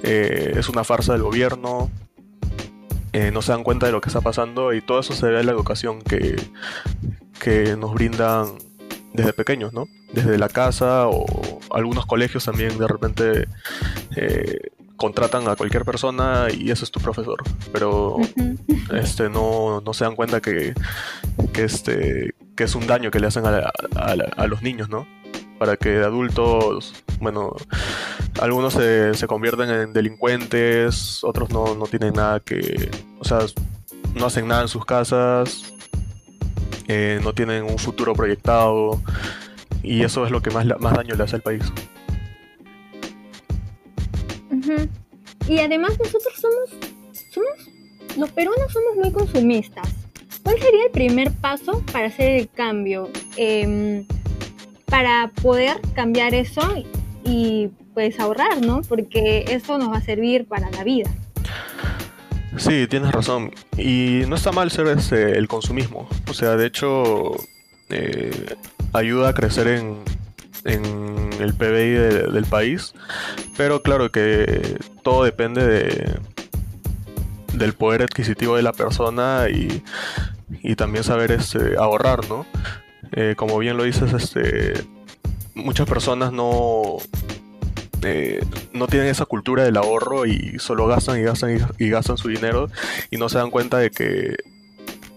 eh, 0.03 0.55
es 0.57 0.69
una 0.69 0.85
farsa 0.85 1.15
del 1.15 1.23
gobierno. 1.23 1.91
no 3.33 3.43
se 3.43 3.53
dan 3.53 3.65
cuenta 3.65 3.87
de 3.87 3.93
lo 3.93 4.01
que 4.01 4.11
está 4.11 4.21
pasando 4.21 4.73
y 4.75 4.81
todo 4.81 5.01
eso 5.01 5.15
se 5.15 5.27
debe 5.27 5.41
a 5.41 5.43
la 5.43 5.53
educación 5.53 6.03
que, 6.03 6.37
que 7.41 7.77
nos 7.77 7.95
brindan 7.95 8.59
desde 9.13 9.33
pequeños, 9.33 9.73
¿no? 9.73 9.87
Desde 10.15 10.39
la 10.39 10.49
casa 10.49 11.09
o 11.09 11.61
algunos 11.71 12.07
colegios 12.07 12.45
también 12.45 12.79
de 12.79 12.87
repente 12.87 13.49
eh, 14.17 14.71
contratan 14.97 15.49
a 15.49 15.57
cualquier 15.57 15.85
persona 15.85 16.47
y 16.51 16.71
ese 16.71 16.85
es 16.85 16.91
tu 16.91 17.01
profesor. 17.01 17.43
Pero 17.73 18.17
este 18.93 19.29
no, 19.29 19.83
se 19.93 20.05
dan 20.05 20.17
cuenta 20.17 20.41
que, 20.41 20.75
este, 21.55 22.35
que 22.57 22.65
es 22.65 22.75
un 22.75 22.87
daño 22.87 23.11
que 23.11 23.21
le 23.21 23.27
hacen 23.27 23.45
a, 23.47 24.47
los 24.47 24.63
niños, 24.63 24.89
¿no? 24.89 25.07
Para 25.59 25.77
que 25.77 25.91
de 25.91 26.05
adultos, 26.05 26.95
bueno, 27.21 27.55
algunos 28.41 28.75
se, 28.75 29.15
se 29.15 29.27
convierten 29.27 29.71
en 29.71 29.93
delincuentes, 29.93 31.23
otros 31.25 31.51
no, 31.51 31.75
no 31.75 31.87
tienen 31.87 32.15
nada 32.15 32.41
que, 32.41 32.91
o 33.19 33.25
sea, 33.25 33.39
no 34.15 34.27
hacen 34.27 34.49
nada 34.49 34.63
en 34.63 34.69
sus 34.69 34.85
casas, 34.85 35.73
eh, 36.87 37.21
no 37.23 37.33
tienen 37.33 37.65
un 37.65 37.79
futuro 37.79 38.15
proyectado 38.15 39.01
y 39.85 40.03
eso 40.03 40.25
es 40.25 40.33
lo 40.33 40.41
que 40.41 40.51
más, 40.51 40.67
más 40.81 40.95
daño 40.95 41.15
le 41.15 41.23
hace 41.23 41.37
al 41.37 41.43
país. 41.43 41.63
Y 45.49 45.59
además 45.59 45.99
nosotros 45.99 46.35
somos, 46.41 46.71
somos, 47.33 48.17
los 48.17 48.31
peruanos 48.31 48.73
somos 48.73 48.97
muy 48.97 49.13
consumistas. 49.13 49.89
¿Cuál 50.43 50.59
sería 50.59 50.85
el 50.87 50.91
primer 50.91 51.33
paso 51.33 51.83
para 51.93 52.07
hacer 52.07 52.41
el 52.41 52.51
cambio? 52.51 53.11
Em, 53.37 54.07
para 54.87 55.31
poder 55.43 55.81
cambiar 55.95 56.35
eso 56.35 56.63
y 57.25 57.71
pues 57.95 58.19
ahorrar, 58.21 58.65
¿no? 58.65 58.83
Porque 58.83 59.45
eso 59.49 59.79
nos 59.79 59.91
va 59.91 59.99
a 59.99 60.03
servir 60.03 60.47
para 60.47 60.71
la 60.71 60.85
vida. 60.85 61.11
Sí, 62.57 62.87
tienes 62.89 63.13
razón. 63.13 63.51
Y 63.77 64.23
no 64.29 64.37
está 64.37 64.53
mal 64.53 64.71
ser 64.71 64.87
este, 64.89 65.37
el 65.37 65.49
consumismo. 65.49 66.09
O 66.29 66.35
sea, 66.35 66.57
de 66.57 66.67
hecho, 66.67 67.33
eh, 67.91 68.55
ayuda 68.95 69.29
a 69.29 69.35
crecer 69.35 69.69
en, 69.69 70.03
en 70.65 71.31
el 71.41 71.55
PBI 71.55 72.33
del 72.33 72.47
país. 72.47 72.95
Pero 73.57 73.83
claro 73.83 74.11
que 74.11 74.79
todo 75.03 75.25
depende 75.25 75.67
de, 75.67 76.19
del 77.53 77.75
poder 77.75 78.03
adquisitivo 78.03 78.57
de 78.57 78.63
la 78.63 78.73
persona 78.73 79.47
y, 79.51 79.83
y 80.63 80.77
también 80.77 81.05
saber 81.05 81.33
este, 81.33 81.77
ahorrar, 81.77 82.29
¿no? 82.29 82.47
Eh, 83.13 83.35
como 83.37 83.59
bien 83.59 83.77
lo 83.77 83.85
dices, 83.85 84.13
este, 84.13 84.75
muchas 85.55 85.89
personas 85.89 86.33
no, 86.33 86.97
eh, 88.03 88.45
no 88.73 88.87
tienen 88.87 89.09
esa 89.09 89.25
cultura 89.25 89.65
del 89.65 89.77
ahorro 89.77 90.27
y 90.27 90.59
solo 90.59 90.87
gastan 90.87 91.21
y 91.21 91.23
gastan 91.23 91.73
y, 91.79 91.89
gastan 91.91 92.17
su 92.17 92.29
dinero 92.29 92.69
y 93.11 93.17
no 93.19 93.29
se 93.29 93.39
dan 93.39 93.51
cuenta 93.51 93.79
de 93.79 93.91
que 93.91 94.37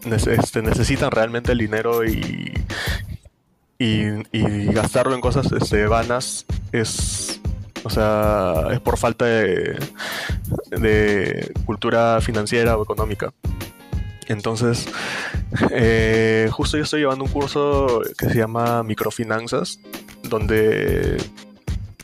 este, 0.06 0.62
necesitan 0.62 1.12
realmente 1.12 1.54
el 1.54 1.58
dinero 1.58 2.06
y, 2.06 2.54
y, 3.80 4.24
gastarlo 4.72 5.16
en 5.16 5.22
cosas 5.22 5.52
este, 5.52 5.88
vanas 5.88 6.46
es 6.72 7.40
o 7.84 7.90
sea 7.90 8.68
es 8.72 8.80
por 8.80 8.98
falta 8.98 9.26
de, 9.26 9.80
de 10.72 11.54
cultura 11.66 12.22
financiera 12.22 12.78
o 12.78 12.84
económica. 12.84 13.34
Entonces 14.28 14.88
eh, 15.72 16.50
justo 16.52 16.78
yo 16.78 16.84
estoy 16.84 17.02
llevando 17.02 17.24
un 17.24 17.32
curso 17.32 18.02
que 18.18 18.30
se 18.30 18.36
llama 18.36 18.84
microfinanzas 18.84 19.80
donde 20.24 21.18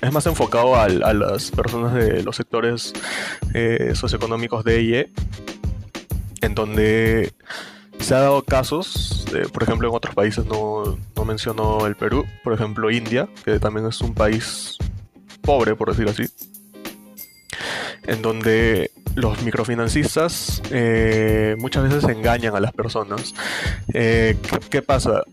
es 0.03 0.11
más 0.11 0.25
enfocado 0.25 0.75
a 0.75 0.89
las 0.89 1.51
personas 1.51 1.93
de 1.93 2.23
los 2.23 2.35
sectores 2.35 2.91
eh, 3.53 3.93
socioeconómicos 3.95 4.65
de 4.65 4.81
IE, 4.81 5.11
en 6.41 6.55
donde 6.55 7.33
se 8.03 8.15
ha 8.15 8.19
dado 8.19 8.43
casos, 8.43 9.25
por 9.53 9.63
ejemplo 9.63 9.88
en 9.88 9.95
otros 9.95 10.13
países 10.13 10.45
no, 10.45 10.98
no 11.15 11.25
menciono 11.25 11.88
el 11.88 11.95
Perú, 11.95 12.25
por 12.43 12.51
ejemplo 12.53 12.91
India, 12.91 13.29
que 13.45 13.60
también 13.60 13.88
es 13.88 14.01
un 14.01 14.13
país 14.13 14.77
pobre, 15.41 15.75
por 15.75 15.89
decirlo 15.89 16.12
así, 16.12 16.25
en 18.05 18.22
donde 18.22 18.91
los 19.15 19.41
microfinancistas 19.43 20.62
eh, 20.72 21.55
muchas 21.60 21.83
veces 21.83 22.03
engañan 22.10 22.55
a 22.55 22.60
las 22.60 22.74
personas. 22.74 23.33
Eh, 23.93 24.38
¿qué, 24.69 24.81
pasa? 24.81 25.24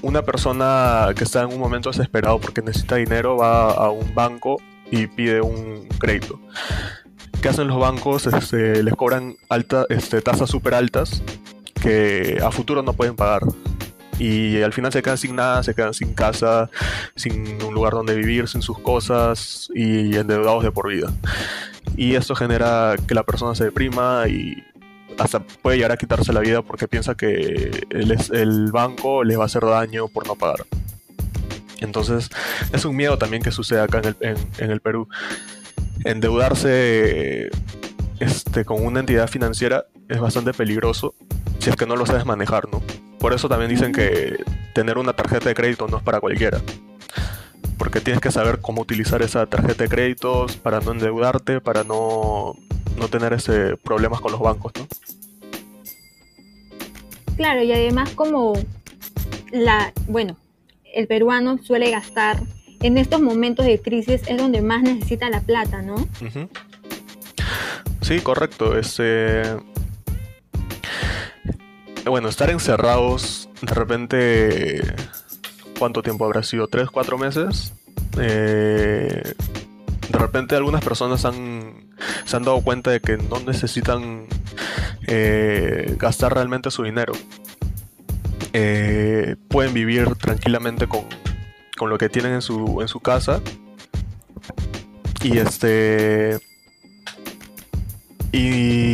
una 0.00 0.22
persona 0.22 1.08
que 1.16 1.24
está 1.24 1.42
en 1.42 1.48
un 1.48 1.58
momento 1.58 1.90
desesperado 1.90 2.38
porque 2.38 2.62
necesita 2.62 2.96
dinero 2.96 3.36
va 3.36 3.70
a 3.72 3.90
un 3.90 4.14
banco 4.14 4.62
y 4.90 5.06
pide 5.08 5.42
un 5.42 5.88
crédito. 5.98 6.40
¿Qué 7.42 7.48
hacen 7.50 7.68
los 7.68 7.78
bancos? 7.78 8.26
Este, 8.26 8.82
les 8.82 8.94
cobran 8.94 9.36
alta, 9.50 9.84
este, 9.90 10.22
tasas 10.22 10.48
súper 10.48 10.74
altas 10.74 11.22
que 11.84 12.38
a 12.42 12.50
futuro 12.50 12.82
no 12.82 12.94
pueden 12.94 13.14
pagar. 13.14 13.42
Y 14.18 14.62
al 14.62 14.72
final 14.72 14.90
se 14.90 15.02
quedan 15.02 15.18
sin 15.18 15.36
nada, 15.36 15.62
se 15.62 15.74
quedan 15.74 15.92
sin 15.92 16.14
casa, 16.14 16.70
sin 17.14 17.62
un 17.62 17.74
lugar 17.74 17.92
donde 17.92 18.14
vivir, 18.14 18.48
sin 18.48 18.62
sus 18.62 18.78
cosas 18.78 19.68
y 19.74 20.16
endeudados 20.16 20.62
de 20.62 20.70
por 20.70 20.88
vida. 20.88 21.12
Y 21.96 22.14
esto 22.14 22.34
genera 22.34 22.94
que 23.06 23.14
la 23.14 23.22
persona 23.22 23.54
se 23.54 23.64
deprima 23.64 24.26
y 24.28 24.64
hasta 25.18 25.40
puede 25.40 25.76
llegar 25.76 25.92
a 25.92 25.96
quitarse 25.98 26.32
la 26.32 26.40
vida 26.40 26.62
porque 26.62 26.88
piensa 26.88 27.16
que 27.16 27.86
el, 27.90 28.72
banco 28.72 29.22
le 29.22 29.36
va 29.36 29.42
a 29.44 29.46
hacer 29.46 29.62
daño 29.62 30.08
por 30.08 30.26
no 30.26 30.36
pagar. 30.36 30.64
Entonces 31.80 32.30
es 32.72 32.84
un 32.86 32.96
miedo 32.96 33.18
también 33.18 33.42
que 33.42 33.50
sucede 33.50 33.80
acá 33.80 33.98
en 33.98 34.16
el, 34.20 34.38
en, 34.58 34.70
el 34.70 34.80
Perú. 34.80 35.06
Endeudarse 36.04 37.50
este, 38.20 38.64
con 38.64 38.86
una 38.86 39.00
entidad 39.00 39.28
financiera 39.28 39.84
es 40.08 40.18
bastante 40.18 40.54
peligroso 40.54 41.14
si 41.64 41.70
es 41.70 41.76
que 41.76 41.86
no 41.86 41.96
lo 41.96 42.04
sabes 42.04 42.26
manejar, 42.26 42.70
¿no? 42.70 42.82
Por 43.18 43.32
eso 43.32 43.48
también 43.48 43.70
dicen 43.70 43.90
que 43.90 44.36
tener 44.74 44.98
una 44.98 45.14
tarjeta 45.14 45.48
de 45.48 45.54
crédito 45.54 45.88
no 45.88 45.96
es 45.96 46.02
para 46.02 46.20
cualquiera. 46.20 46.60
Porque 47.78 48.02
tienes 48.02 48.20
que 48.20 48.30
saber 48.30 48.60
cómo 48.60 48.82
utilizar 48.82 49.22
esa 49.22 49.46
tarjeta 49.46 49.84
de 49.84 49.88
créditos 49.88 50.58
para 50.58 50.80
no 50.80 50.92
endeudarte, 50.92 51.62
para 51.62 51.82
no 51.82 52.54
no 52.98 53.08
tener 53.08 53.32
ese 53.32 53.78
problemas 53.78 54.20
con 54.20 54.32
los 54.32 54.42
bancos, 54.42 54.72
¿no? 54.78 54.86
Claro, 57.38 57.62
y 57.62 57.72
además 57.72 58.10
como 58.10 58.52
la, 59.50 59.94
bueno, 60.06 60.36
el 60.92 61.06
peruano 61.06 61.56
suele 61.62 61.90
gastar 61.90 62.42
en 62.82 62.98
estos 62.98 63.22
momentos 63.22 63.64
de 63.64 63.80
crisis 63.80 64.20
es 64.26 64.36
donde 64.36 64.60
más 64.60 64.82
necesita 64.82 65.30
la 65.30 65.40
plata, 65.40 65.80
¿no? 65.80 65.94
Sí, 68.02 68.20
correcto. 68.20 68.76
Este, 68.76 69.44
bueno, 72.06 72.28
estar 72.28 72.50
encerrados, 72.50 73.48
de 73.62 73.74
repente, 73.74 74.94
¿cuánto 75.78 76.02
tiempo 76.02 76.24
habrá 76.24 76.42
sido? 76.42 76.66
¿Tres, 76.68 76.90
cuatro 76.90 77.18
meses? 77.18 77.72
Eh, 78.20 79.34
de 80.10 80.18
repente 80.18 80.54
algunas 80.54 80.84
personas 80.84 81.24
han, 81.24 81.94
se 82.24 82.36
han 82.36 82.44
dado 82.44 82.60
cuenta 82.60 82.90
de 82.90 83.00
que 83.00 83.16
no 83.16 83.40
necesitan 83.40 84.26
eh, 85.06 85.96
gastar 85.98 86.34
realmente 86.34 86.70
su 86.70 86.82
dinero. 86.82 87.14
Eh, 88.52 89.36
pueden 89.48 89.74
vivir 89.74 90.14
tranquilamente 90.14 90.86
con, 90.86 91.04
con, 91.76 91.90
lo 91.90 91.98
que 91.98 92.08
tienen 92.08 92.34
en 92.34 92.42
su, 92.42 92.80
en 92.80 92.88
su 92.88 93.00
casa. 93.00 93.40
Y 95.22 95.38
este. 95.38 96.38
Y 98.30 98.93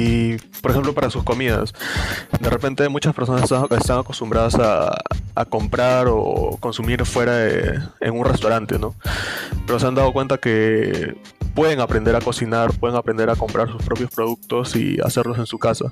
por 0.61 0.71
ejemplo, 0.71 0.95
para 0.95 1.11
sus 1.11 1.25
comidas. 1.25 1.73
De 2.41 2.51
repente 2.51 2.89
muchas 2.89 3.15
personas 3.15 3.43
están, 3.43 3.99
acostumbradas 3.99 4.55
a, 4.57 4.97
comprar 5.49 6.07
o 6.09 6.59
consumir 6.61 7.07
fuera 7.07 7.93
en 8.01 8.13
un 8.13 8.25
restaurante, 8.27 8.79
¿no? 8.79 8.95
Pero 9.67 9.79
se 9.79 9.87
han 9.87 9.95
dado 9.95 10.13
cuenta 10.13 10.37
que 10.37 11.17
pueden 11.55 11.81
aprender 11.81 12.15
a 12.15 12.21
cocinar, 12.21 12.73
pueden 12.73 12.97
aprender 12.97 13.31
a 13.31 13.37
comprar 13.37 13.71
sus 13.71 13.83
propios 13.83 14.11
productos 14.11 14.77
y 14.77 14.99
hacerlos 15.03 15.39
en 15.39 15.47
su 15.47 15.59
casa. 15.59 15.87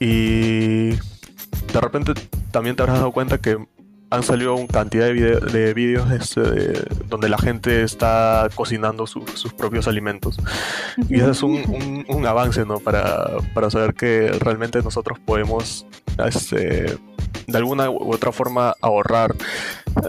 Y 0.00 0.90
de 0.90 1.80
repente 1.80 2.14
también 2.50 2.76
te 2.76 2.82
habrás 2.82 2.98
dado 2.98 3.12
cuenta 3.12 3.38
que 3.38 3.58
han 4.10 4.22
salido 4.22 4.54
una 4.54 4.68
cantidad 4.68 5.06
de, 5.06 5.74
vídeos 5.74 6.10
este, 6.12 6.84
donde 7.08 7.28
la 7.28 7.38
gente 7.38 7.82
está 7.82 8.48
cocinando 8.54 9.06
sus 9.06 9.52
propios 9.52 9.88
alimentos. 9.88 10.36
Y 11.08 11.16
eso 11.16 11.30
es 11.30 11.42
un, 11.42 12.26
avance, 12.26 12.64
¿no? 12.64 12.78
Para, 12.78 13.30
saber 13.70 13.94
que 13.94 14.28
realmente 14.40 14.80
nosotros 14.82 15.18
podemos, 15.18 15.86
este, 16.24 16.96
de 17.46 17.58
alguna 17.58 17.90
u 17.90 18.12
otra 18.12 18.30
forma, 18.30 18.74
ahorrar, 18.80 19.34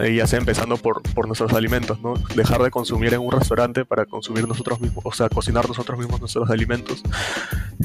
eh, 0.02 0.14
ya 0.14 0.28
sea 0.28 0.40
empezando 0.40 0.78
por, 0.78 1.02
nuestros 1.26 1.54
alimentos, 1.54 2.00
¿no? 2.02 2.14
Dejar 2.36 2.62
de 2.62 2.70
consumir 2.70 3.16
en 3.16 3.22
un 3.22 3.32
restaurante 3.32 3.84
para 3.84 4.06
consumir 4.06 4.48
nosotros 4.48 4.80
mismos, 4.80 5.04
o 5.06 5.12
sea, 5.12 5.28
cocinar 5.28 5.68
nosotros 5.68 5.98
mismos 5.98 6.20
nuestros 6.20 6.50
alimentos. 6.52 7.02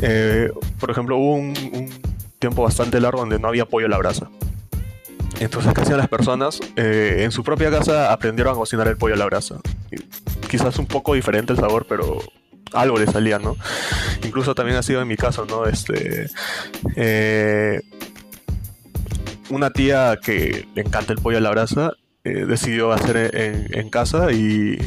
Eh, 0.03 0.53
por 0.79 0.91
ejemplo, 0.91 1.17
hubo 1.17 1.35
un, 1.37 1.55
un 1.73 1.91
tiempo 2.39 2.63
bastante 2.63 3.01
largo 3.01 3.21
donde 3.21 3.39
no 3.39 3.49
había 3.49 3.65
pollo 3.65 3.87
a 3.87 3.91
la 3.91 3.99
brasa. 3.99 4.29
Entonces, 5.43 5.75
¿qué 5.75 5.81
hacían 5.81 5.99
las 5.99 6.09
personas? 6.09 6.61
Eh, 6.77 7.23
en 7.25 7.33
su 7.33 7.43
propia 7.43 7.69
casa 7.69 8.13
aprendieron 8.13 8.53
a 8.53 8.57
cocinar 8.57 8.87
el 8.87 8.97
pollo 8.97 9.15
a 9.15 9.19
la 9.19 9.25
brasa. 9.25 9.57
quizás 10.49 10.79
un 10.79 10.87
poco 10.87 11.15
diferente 11.15 11.53
el 11.53 11.59
sabor, 11.59 11.87
pero 11.89 12.21
algo 12.73 12.97
le 12.97 13.07
salía, 13.07 13.41
¿no? 13.41 13.57
Incluso 14.25 14.55
también 14.55 14.79
ha 14.79 14.83
sido 14.85 15.03
en 15.03 15.09
mi 15.09 15.17
caso, 15.17 15.45
¿no? 15.45 15.67
Este. 15.67 16.29
Eh, 16.95 17.81
una 19.51 19.71
tía 19.71 20.17
que 20.23 20.69
le 20.75 20.83
encanta 20.83 21.13
el 21.13 21.19
pollo 21.19 21.39
a 21.39 21.41
la 21.41 21.51
brasa 21.51 21.93
eh, 22.25 22.47
decidió 22.47 22.93
hacer 22.93 23.33
en, 23.35 23.91
casa 23.91 24.31
y, 24.31 24.79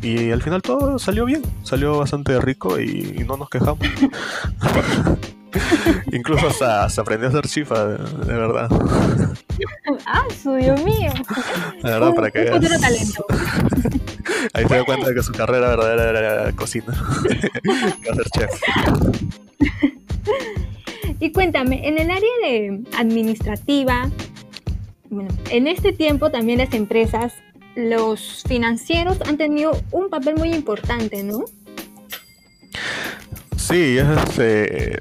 y, 0.00 0.30
al 0.30 0.42
final 0.42 0.62
todo 0.62 0.98
salió 0.98 1.26
bien, 1.26 1.42
salió 1.62 1.98
bastante 1.98 2.40
rico 2.40 2.80
y 2.80 3.22
no 3.26 3.36
nos 3.36 3.50
quejamos. 3.50 3.80
Incluso 6.12 6.48
hasta 6.48 6.88
se 6.88 7.00
aprendió 7.00 7.28
a 7.28 7.30
hacer 7.30 7.46
chifa, 7.46 7.86
de, 7.86 8.32
verdad. 8.34 8.68
Ah, 10.06 10.24
su 10.42 10.54
Dios 10.54 10.82
mío. 10.84 11.12
De 11.82 11.90
verdad, 11.90 12.14
para 12.14 12.30
que 12.30 12.40
veas. 12.40 12.80
talento. 12.80 13.26
Ahí 14.54 14.66
se 14.66 14.74
dio 14.74 14.84
cuenta 14.86 15.08
de 15.08 15.14
que 15.14 15.22
su 15.22 15.32
carrera 15.32 15.68
verdadera 15.68 16.08
era 16.08 16.52
cocina. 16.52 16.94
Iba 17.62 18.12
a 18.12 18.14
ser 18.14 18.24
chef. 18.30 18.50
Y 21.20 21.32
cuéntame, 21.32 21.86
en 21.86 21.98
el 21.98 22.10
área 22.10 22.30
de 22.42 22.82
administrativa, 22.96 24.10
bueno, 25.10 25.28
en 25.50 25.66
este 25.66 25.92
tiempo 25.92 26.30
también 26.30 26.58
las 26.58 26.72
empresas, 26.72 27.34
los 27.76 28.42
financieros 28.48 29.20
han 29.26 29.36
tenido 29.36 29.78
un 29.90 30.08
papel 30.08 30.36
muy 30.36 30.54
importante, 30.54 31.22
¿no? 31.22 31.44
Sí, 33.56 33.98
es 33.98 34.38
eh, 34.38 34.98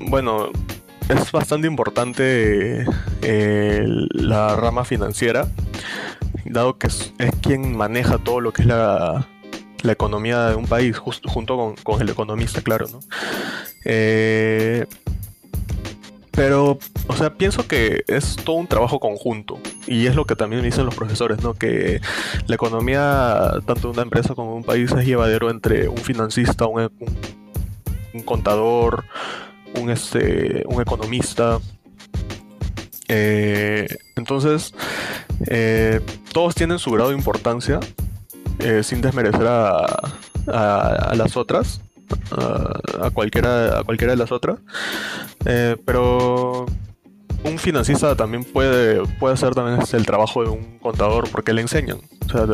bueno, 0.00 0.50
es 1.08 1.30
bastante 1.32 1.66
importante 1.66 2.84
eh, 3.22 3.84
la 4.12 4.56
rama 4.56 4.84
financiera, 4.84 5.48
dado 6.44 6.78
que 6.78 6.88
es, 6.88 7.12
quien 7.42 7.76
maneja 7.76 8.18
todo 8.18 8.40
lo 8.40 8.52
que 8.52 8.62
es 8.62 8.68
la, 8.68 9.26
economía 9.84 10.46
de 10.46 10.56
un 10.56 10.66
país, 10.66 10.98
junto 10.98 11.76
con, 11.84 12.02
el 12.02 12.08
economista, 12.08 12.60
claro, 12.60 12.88
¿no? 12.90 12.98
Eh, 13.84 14.84
pero, 16.32 16.78
o 17.06 17.16
sea, 17.16 17.32
pienso 17.32 17.68
que 17.68 18.02
es 18.08 18.34
todo 18.34 18.56
un 18.56 18.66
trabajo 18.66 18.98
conjunto. 18.98 19.58
Y 19.86 20.06
es 20.06 20.16
lo 20.16 20.26
que 20.26 20.34
también 20.34 20.62
dicen 20.62 20.84
los 20.84 20.94
profesores, 20.94 21.40
¿no? 21.42 21.54
Que 21.54 22.00
la 22.46 22.56
economía, 22.56 23.52
tanto 23.64 23.88
de 23.88 23.94
una 23.94 24.02
empresa 24.02 24.34
como 24.34 24.50
de 24.50 24.56
un 24.56 24.64
país, 24.64 24.90
es 24.92 25.06
llevadero 25.06 25.50
entre 25.50 25.88
un 25.88 25.96
financista, 25.96 26.66
un, 26.66 26.90
un 28.12 28.22
contador, 28.22 29.04
un, 29.74 29.90
este, 29.90 30.64
un 30.66 30.80
economista. 30.80 31.58
Eh, 33.08 33.86
entonces, 34.16 34.74
eh, 35.46 36.00
todos 36.32 36.54
tienen 36.54 36.78
su 36.78 36.90
grado 36.90 37.10
de 37.10 37.16
importancia, 37.16 37.80
eh, 38.58 38.82
sin 38.82 39.00
desmerecer 39.00 39.46
a, 39.46 39.86
a, 40.46 41.14
las 41.16 41.36
otras, 41.36 41.80
a, 42.32 43.10
cualquiera, 43.10 43.80
a 43.80 43.84
cualquiera 43.84 44.12
de 44.12 44.18
las 44.18 44.32
otras. 44.32 44.58
pero 45.84 46.66
un 47.44 47.58
financista 47.58 48.16
también 48.16 48.44
puede, 48.44 49.06
puede 49.18 49.34
hacer 49.34 49.54
también 49.54 49.78
el 49.92 50.06
trabajo 50.06 50.42
de 50.42 50.50
un 50.50 50.78
contador 50.78 51.30
porque 51.30 51.52
le 51.52 51.62
enseñan. 51.62 52.00
Sea, 52.30 52.46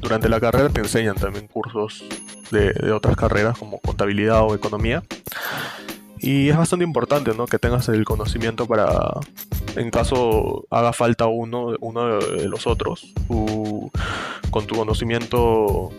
durante 0.00 0.28
la 0.28 0.40
carrera 0.40 0.68
te 0.68 0.80
enseñan 0.80 1.14
también 1.14 1.46
cursos 1.48 2.04
de, 2.50 2.92
otras 2.92 3.16
carreras 3.16 3.58
como 3.58 3.80
contabilidad 3.80 4.42
o 4.42 4.54
economía. 4.54 5.02
Y 6.18 6.48
es 6.48 6.56
bastante 6.56 6.84
importante 6.84 7.34
¿no? 7.34 7.46
que 7.46 7.58
tengas 7.58 7.88
el 7.88 8.04
conocimiento 8.04 8.66
para, 8.66 9.20
en 9.76 9.90
caso 9.90 10.66
haga 10.70 10.92
falta 10.92 11.26
uno, 11.26 11.72
de 11.72 12.48
los 12.48 12.66
otros, 12.66 13.12
con 13.28 14.66
tu 14.66 14.74
conocimiento 14.74 15.90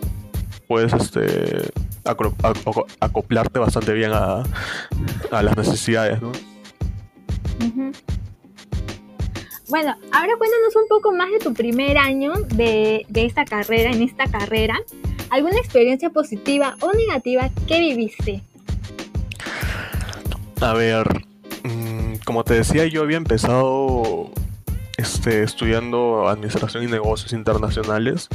puedes 0.66 0.92
este, 0.94 1.70
acoplarte 2.04 3.58
bastante 3.60 3.92
bien 3.92 4.10
a, 4.12 4.42
a 5.30 5.42
las 5.42 5.56
necesidades. 5.56 6.20
¿no? 6.20 6.32
Bueno, 9.68 9.96
ahora 10.12 10.32
cuéntanos 10.38 10.76
un 10.76 10.88
poco 10.88 11.12
más 11.12 11.28
de 11.32 11.40
tu 11.40 11.52
primer 11.52 11.98
año 11.98 12.34
de, 12.54 13.04
esta 13.14 13.44
carrera, 13.44 13.90
en 13.90 14.02
esta 14.02 14.26
carrera. 14.26 14.80
¿Alguna 15.28 15.58
experiencia 15.58 16.10
positiva 16.10 16.76
o 16.80 16.92
negativa 16.92 17.50
que 17.66 17.80
viviste? 17.80 18.42
A 20.60 20.72
ver, 20.72 21.06
mm, 21.64 22.16
como 22.24 22.44
te 22.44 22.54
decía, 22.54 22.86
yo 22.86 23.02
había 23.02 23.16
empezado 23.16 24.30
este, 24.96 25.42
estudiando 25.42 26.28
Administración 26.28 26.84
y 26.84 26.86
Negocios 26.86 27.32
Internacionales. 27.32 28.28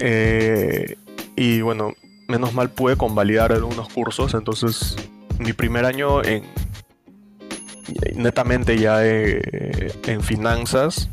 Eh, 0.00 0.96
y 1.36 1.60
bueno, 1.60 1.94
menos 2.28 2.52
mal 2.52 2.70
pude 2.70 2.96
convalidar 2.96 3.52
algunos 3.52 3.88
cursos, 3.88 4.34
entonces 4.34 4.96
mi 5.38 5.52
primer 5.52 5.84
año 5.84 6.22
en, 6.24 6.42
netamente 8.14 8.78
ya 8.78 9.04
eh, 9.04 9.92
en 10.06 10.22
finanzas, 10.22 11.08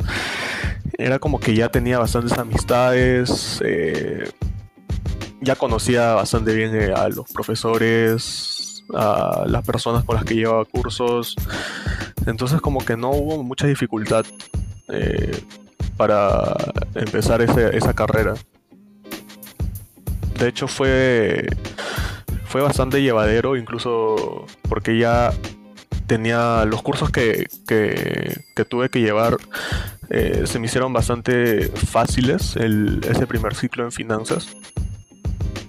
era 0.97 1.19
como 1.19 1.39
que 1.39 1.53
ya 1.55 1.69
tenía 1.69 1.99
bastantes 1.99 2.37
amistades, 2.37 3.61
eh, 3.65 4.29
ya 5.41 5.55
conocía 5.55 6.13
bastante 6.13 6.53
bien 6.53 6.75
eh, 6.75 6.93
a 6.95 7.07
los 7.09 7.31
profesores, 7.31 8.54
a 8.93 9.45
las 9.47 9.65
personas 9.65 10.03
con 10.03 10.15
las 10.15 10.25
que 10.25 10.35
llevaba 10.35 10.65
cursos, 10.65 11.35
entonces 12.25 12.61
como 12.61 12.83
que 12.83 12.97
no 12.97 13.11
hubo 13.11 13.43
mucha 13.43 13.67
dificultad 13.67 14.25
para 15.97 16.55
empezar 16.95 17.41
esa 17.41 17.93
carrera. 17.93 18.35
De 20.39 20.49
hecho 20.49 20.67
fue, 20.67 21.47
fue 22.45 22.61
bastante 22.61 23.01
llevadero, 23.01 23.55
incluso 23.55 24.45
porque 24.67 24.97
ya 24.97 25.31
tenía 26.07 26.65
los 26.65 26.81
cursos 26.81 27.09
que, 27.09 27.47
tuve 28.69 28.89
que 28.89 29.01
llevar 29.01 29.37
eh, 30.09 30.43
se 30.45 30.59
me 30.59 30.67
hicieron 30.67 30.93
bastante 30.93 31.67
fáciles 31.69 32.55
el, 32.55 33.01
ese 33.09 33.25
primer 33.25 33.55
ciclo 33.55 33.83
en 33.83 33.91
finanzas 33.91 34.55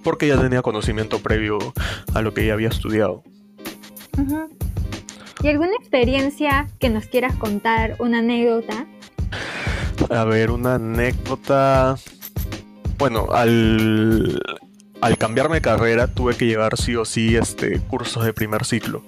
porque 0.06 0.28
ya 0.28 0.40
tenía 0.40 0.62
conocimiento 0.62 1.18
previo 1.18 1.58
a 2.14 2.22
lo 2.22 2.32
que 2.32 2.46
ya 2.46 2.52
había 2.52 2.68
estudiado. 2.68 3.24
¿Y 5.42 5.48
alguna 5.48 5.72
experiencia 5.80 6.68
que 6.78 6.90
nos 6.90 7.06
quieras 7.06 7.34
contar, 7.34 7.96
una 7.98 8.20
anécdota? 8.20 8.86
A 10.08 10.22
ver, 10.22 10.52
una 10.52 10.76
anécdota. 10.76 11.96
Bueno, 12.98 13.26
al, 13.32 14.40
al 15.00 15.18
cambiarme 15.18 15.56
de 15.56 15.62
carrera 15.62 16.06
tuve 16.06 16.36
que 16.36 16.46
llevar 16.46 16.76
sí 16.76 16.94
o 16.94 17.04
sí 17.04 17.34
este, 17.34 17.80
cursos 17.80 18.24
de 18.24 18.32
primer 18.32 18.64
ciclo. 18.64 19.02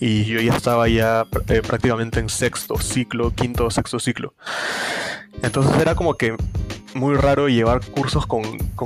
Y 0.00 0.24
yo 0.24 0.40
ya 0.40 0.56
estaba 0.56 0.88
ya 0.88 1.28
eh, 1.46 1.62
prácticamente 1.64 2.18
en 2.18 2.28
sexto 2.28 2.76
ciclo, 2.78 3.32
quinto 3.32 3.66
o 3.66 3.70
sexto 3.70 4.00
ciclo. 4.00 4.34
Entonces 5.42 5.80
era 5.80 5.94
como 5.94 6.14
que 6.14 6.36
muy 6.94 7.16
raro 7.16 7.48
llevar 7.48 7.80
cursos 7.90 8.26
con, 8.26 8.42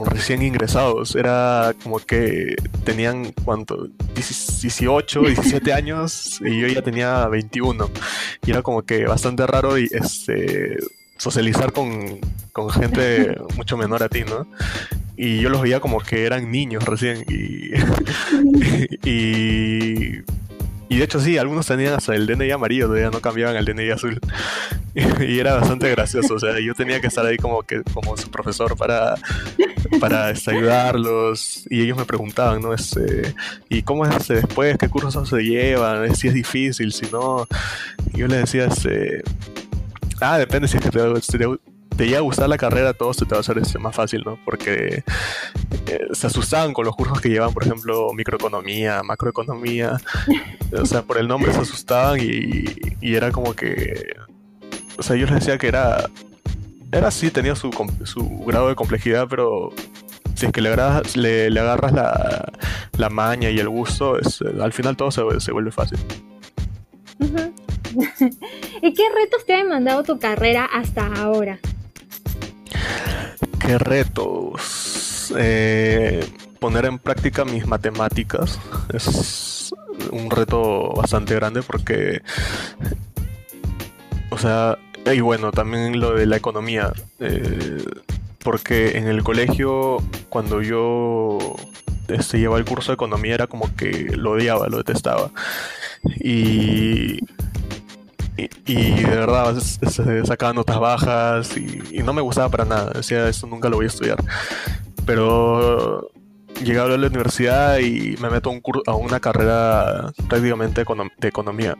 recién 0.06 0.42
ingresados. 0.42 1.14
Era 1.14 1.74
como 1.82 1.98
que 2.00 2.56
tenían, 2.84 3.32
¿cuánto? 3.44 3.88
18, 4.14 5.20
17 5.20 5.72
años 5.72 6.40
y 6.44 6.60
yo 6.60 6.66
ya 6.68 6.82
tenía 6.82 7.26
21. 7.28 7.90
Y 8.46 8.50
era 8.50 8.62
como 8.62 8.82
que 8.82 9.04
bastante 9.04 9.46
raro 9.46 9.78
y 9.78 9.88
este 9.90 10.78
socializar 11.18 11.72
con, 11.72 12.20
con 12.52 12.70
gente 12.70 13.36
mucho 13.56 13.76
menor 13.76 14.02
a 14.02 14.08
ti, 14.08 14.24
¿no? 14.24 14.46
Y 15.16 15.40
yo 15.40 15.50
los 15.50 15.60
veía 15.60 15.80
como 15.80 16.00
que 16.00 16.24
eran 16.24 16.50
niños 16.50 16.84
recién 16.84 17.24
y, 17.28 17.72
y 19.08 20.22
y 20.88 20.98
de 20.98 21.04
hecho 21.04 21.20
sí, 21.20 21.36
algunos 21.36 21.66
tenían 21.66 21.94
hasta 21.94 22.14
el 22.14 22.26
DNI 22.26 22.50
amarillo, 22.50 22.86
todavía 22.86 23.10
no 23.10 23.20
cambiaban 23.20 23.56
al 23.56 23.64
DNI 23.64 23.90
azul. 23.90 24.20
y 25.20 25.38
era 25.38 25.54
bastante 25.54 25.90
gracioso, 25.90 26.34
o 26.34 26.38
sea, 26.38 26.58
yo 26.60 26.74
tenía 26.74 27.00
que 27.00 27.06
estar 27.06 27.24
ahí 27.24 27.36
como 27.36 27.62
que 27.62 27.82
como 27.94 28.16
su 28.16 28.30
profesor 28.30 28.76
para, 28.76 29.14
para 30.00 30.30
este, 30.30 30.52
ayudarlos. 30.52 31.64
Y 31.70 31.82
ellos 31.82 31.96
me 31.96 32.04
preguntaban, 32.04 32.62
¿no? 32.62 32.72
Este, 32.72 33.34
¿y 33.68 33.82
cómo 33.82 34.06
es 34.06 34.16
este, 34.16 34.34
después? 34.34 34.76
¿Qué 34.78 34.88
cursos 34.88 35.28
se 35.28 35.42
llevan? 35.42 36.14
Si 36.16 36.28
es 36.28 36.34
difícil, 36.34 36.92
si 36.92 37.06
no. 37.10 37.46
Y 38.12 38.18
yo 38.18 38.26
les 38.26 38.40
decía, 38.40 38.66
este, 38.66 39.22
ah, 40.20 40.38
depende 40.38 40.68
si 40.68 40.78
es 40.78 40.82
que 40.82 40.90
te, 40.90 40.98
te 41.98 42.06
llega 42.06 42.18
a 42.18 42.22
gustar 42.22 42.48
la 42.48 42.56
carrera, 42.56 42.94
todo 42.94 43.12
se 43.12 43.26
te 43.26 43.32
va 43.32 43.38
a 43.38 43.40
hacer 43.40 43.58
este, 43.58 43.80
más 43.80 43.94
fácil, 43.94 44.22
¿no? 44.24 44.38
Porque 44.44 45.02
eh, 45.88 46.08
se 46.12 46.28
asustaban 46.28 46.72
con 46.72 46.86
los 46.86 46.94
cursos 46.94 47.20
que 47.20 47.28
llevan, 47.28 47.52
por 47.52 47.64
ejemplo, 47.64 48.12
microeconomía, 48.14 49.02
macroeconomía. 49.02 50.00
o 50.72 50.86
sea, 50.86 51.02
por 51.02 51.18
el 51.18 51.26
nombre 51.26 51.52
se 51.52 51.58
asustaban 51.58 52.20
y, 52.20 52.66
era 53.02 53.32
como 53.32 53.52
que. 53.52 54.14
O 54.96 55.02
sea, 55.02 55.16
yo 55.16 55.26
les 55.26 55.34
decía 55.34 55.58
que 55.58 55.66
era. 55.66 56.08
Era 56.92 57.08
así, 57.08 57.32
tenía 57.32 57.56
su, 57.56 57.70
grado 58.46 58.68
de 58.68 58.76
complejidad, 58.76 59.26
pero 59.28 59.70
si 60.36 60.46
es 60.46 60.52
que 60.52 60.62
le, 60.62 60.68
agarras, 60.68 61.16
le, 61.16 61.46
agarras 61.58 61.92
la, 61.92 63.10
maña 63.10 63.50
y 63.50 63.58
el 63.58 63.68
gusto, 63.68 64.20
es, 64.20 64.40
al 64.40 64.72
final 64.72 64.96
todo 64.96 65.10
se, 65.10 65.50
vuelve 65.50 65.72
fácil. 65.72 65.98
¿Y 67.18 68.94
qué 68.94 69.02
retos 69.14 69.44
te 69.44 69.54
ha 69.54 69.58
demandado 69.58 70.04
tu 70.04 70.20
carrera 70.20 70.64
hasta 70.64 71.04
ahora? 71.08 71.58
¿Qué 73.68 73.76
retos? 73.76 75.30
Eh, 75.36 76.26
poner 76.58 76.86
en 76.86 76.98
práctica 76.98 77.44
mis 77.44 77.66
matemáticas 77.66 78.58
es 78.94 79.74
un 80.10 80.30
reto 80.30 80.94
bastante 80.94 81.34
grande 81.34 81.60
porque, 81.60 82.22
o 84.30 84.38
sea, 84.38 84.78
y 85.14 85.20
bueno, 85.20 85.52
también 85.52 86.00
lo 86.00 86.14
de 86.14 86.24
la 86.24 86.38
economía, 86.38 86.94
eh, 87.20 87.84
porque 88.42 88.96
en 88.96 89.06
el 89.06 89.22
colegio 89.22 89.98
cuando 90.30 90.62
yo 90.62 91.54
este, 92.08 92.38
llevaba 92.38 92.60
el 92.60 92.64
curso 92.64 92.92
de 92.92 92.94
economía 92.94 93.34
era 93.34 93.48
como 93.48 93.76
que 93.76 94.16
lo 94.16 94.30
odiaba, 94.30 94.68
lo 94.68 94.78
detestaba. 94.78 95.30
Y 96.20 97.18
y, 98.38 99.02
de 99.02 99.16
verdad 99.16 99.56
sacaba 100.24 100.52
notas 100.52 100.78
bajas 100.78 101.56
y, 101.56 102.02
no 102.02 102.12
me 102.12 102.22
gustaba 102.22 102.48
para 102.48 102.64
nada. 102.64 102.92
Decía, 102.92 103.28
esto 103.28 103.46
nunca 103.46 103.68
lo 103.68 103.76
voy 103.76 103.86
a 103.86 103.88
estudiar. 103.88 104.18
Pero 105.04 106.10
llegué 106.62 106.78
a 106.78 106.86
la 106.86 107.06
universidad 107.06 107.78
y 107.78 108.16
me 108.20 108.30
meto 108.30 108.52
a, 108.86 108.94
una 108.94 109.20
carrera 109.20 110.12
prácticamente 110.28 110.84
de 111.18 111.28
economía. 111.28 111.76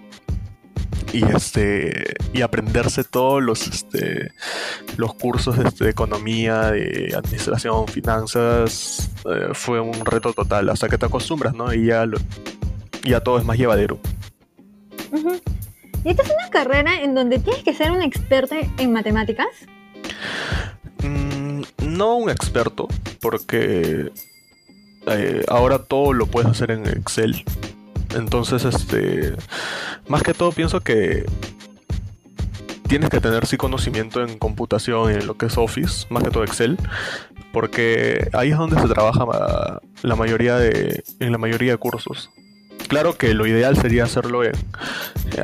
Y 1.13 1.25
este 1.25 2.15
y 2.35 2.43
aprenderse 2.43 3.03
todos 3.03 3.43
los 3.43 3.67
este, 3.67 4.33
los 4.99 5.15
cursos 5.15 5.57
este, 5.59 5.85
de 5.85 5.91
economía, 5.91 6.71
de 6.71 7.15
administración, 7.17 7.89
finanzas, 7.89 9.11
eh, 9.25 9.49
fue 9.55 9.81
un 9.81 10.05
reto 10.05 10.35
total, 10.35 10.69
hasta 10.69 10.89
que 10.89 10.99
te 10.99 11.07
acostumbras, 11.07 11.55
¿no? 11.55 11.73
Y 11.73 11.87
ya, 11.87 12.05
ya 13.05 13.21
todo 13.21 13.39
es 13.39 13.45
más 13.47 13.57
llevadero. 13.57 13.99
¿Y 16.05 16.11
esta 16.11 16.23
es 16.23 16.31
una 16.31 16.51
carrera 16.51 17.03
en 17.03 17.15
donde 17.15 17.39
tienes 17.39 17.63
que 17.63 17.75
ser 17.75 17.91
un 17.91 18.03
experto 18.03 18.55
en 18.79 18.93
matemáticas? 18.93 19.49
Mm, 21.03 21.63
no 21.83 22.17
un 22.17 22.31
experto, 22.31 22.89
porque 23.21 24.11
eh, 25.07 25.45
ahora 25.49 25.79
todo 25.79 26.13
lo 26.13 26.27
puedes 26.27 26.51
hacer 26.51 26.71
en 26.71 26.87
Excel. 26.87 27.45
Entonces, 28.15 28.65
este, 28.65 29.35
más 30.09 30.23
que 30.23 30.35
todo 30.35 30.53
pienso 30.53 30.81
que 30.81 31.27
tienes 32.89 33.11
que 33.11 33.21
tener 33.21 33.47
sí 33.47 33.57
conocimiento 33.57 34.23
en 34.23 34.39
computación, 34.39 35.11
en 35.11 35.27
lo 35.27 35.37
que 35.37 35.47
es 35.47 35.59
Office, 35.59 36.07
más 36.09 36.23
que 36.23 36.31
todo 36.31 36.45
Excel, 36.45 36.79
porque 37.53 38.29
ahí 38.33 38.51
es 38.51 38.57
donde 38.57 38.81
se 38.81 38.89
trabaja 38.89 39.27
la 40.03 40.17
mayoría 40.17 40.57
de, 40.57 41.05
en 41.21 41.33
la 41.33 41.39
mayoría 41.39 41.73
de 41.73 41.79
cursos. 41.79 42.31
Claro 42.89 43.17
que 43.17 43.35
lo 43.35 43.47
ideal 43.47 43.77
sería 43.77 44.05
hacerlo 44.05 44.41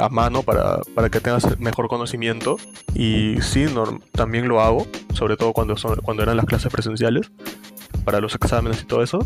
a 0.00 0.08
mano 0.08 0.42
para, 0.42 0.80
que 1.10 1.20
tengas 1.20 1.58
mejor 1.60 1.88
conocimiento. 1.88 2.56
Y 2.94 3.40
sí, 3.42 3.66
también 4.12 4.48
lo 4.48 4.60
hago, 4.60 4.86
sobre 5.12 5.36
todo 5.36 5.52
cuando, 5.52 5.76
son, 5.76 5.96
cuando 5.96 6.22
eran 6.22 6.36
las 6.36 6.46
clases 6.46 6.72
presenciales, 6.72 7.30
para 8.04 8.20
los 8.20 8.34
exámenes 8.34 8.82
y 8.82 8.86
todo 8.86 9.02
eso. 9.02 9.18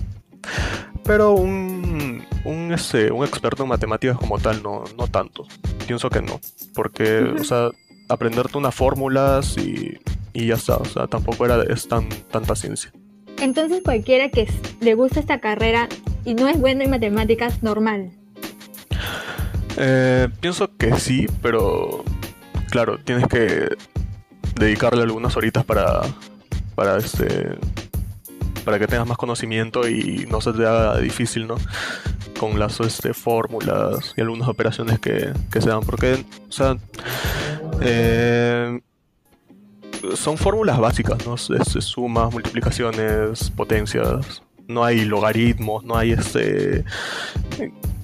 Pero 1.05 1.33
un, 1.33 2.25
un, 2.45 2.73
este, 2.73 3.11
un 3.11 3.25
experto 3.25 3.63
en 3.63 3.69
matemáticas 3.69 4.19
como 4.19 4.39
tal, 4.39 4.63
no, 4.63 4.85
no 4.97 5.07
tanto. 5.07 5.47
Pienso 5.87 6.11
que 6.11 6.21
no. 6.21 6.41
Porque, 6.75 7.21
o 7.21 7.45
sea, 7.45 7.71
aprenderte 8.09 8.59
unas 8.59 8.75
fórmulas 8.75 9.57
y, 9.57 9.97
y 10.33 10.47
ya 10.47 10.55
está. 10.55 10.77
O 10.77 10.85
sea, 10.85 11.07
tampoco 11.07 11.47
era, 11.47 11.63
es 11.63 11.87
tan, 11.87 12.09
tanta 12.31 12.57
ciencia. 12.57 12.93
Entonces 13.41 13.83
cualquiera 13.85 14.29
que 14.31 14.49
le 14.81 14.95
guste 14.95 15.21
esta 15.21 15.41
carrera 15.41 15.89
y 16.25 16.35
no 16.35 16.49
es 16.49 16.59
bueno 16.59 16.83
en 16.85 16.91
matemáticas, 16.91 17.63
normal. 17.63 18.11
Eh, 19.77 20.29
pienso 20.41 20.77
que 20.77 20.99
sí, 20.99 21.27
pero 21.41 22.05
claro, 22.71 22.99
tienes 22.99 23.27
que 23.29 23.69
dedicarle 24.57 25.03
algunas 25.03 25.37
horitas 25.37 25.65
para, 25.65 26.03
para 26.75 26.99
este 26.99 27.57
para 28.65 28.79
que 28.79 28.87
tengas 28.87 29.07
más 29.07 29.17
conocimiento 29.17 29.89
y 29.89 30.27
no 30.29 30.43
se 30.43 30.53
te 30.53 30.67
haga 30.67 30.99
difícil, 30.99 31.47
¿no? 31.47 31.57
Con 32.39 32.59
las 32.59 32.81
este, 32.81 33.15
fórmulas 33.15 34.13
y 34.15 34.21
algunas 34.21 34.47
operaciones 34.47 34.99
que, 34.99 35.33
que 35.51 35.63
se 35.63 35.71
dan. 35.71 35.81
Porque, 35.81 36.23
o 36.47 36.53
sea, 36.53 36.77
eh, 37.81 38.79
son 40.15 40.37
fórmulas 40.39 40.79
básicas, 40.79 41.27
¿no? 41.27 41.35
Es, 41.35 41.85
sumas, 41.85 42.33
multiplicaciones, 42.33 43.51
potencias. 43.51 44.43
No 44.67 44.85
hay 44.85 45.05
logaritmos, 45.05 45.85
no 45.85 45.97
hay 45.97 46.13
este. 46.13 46.85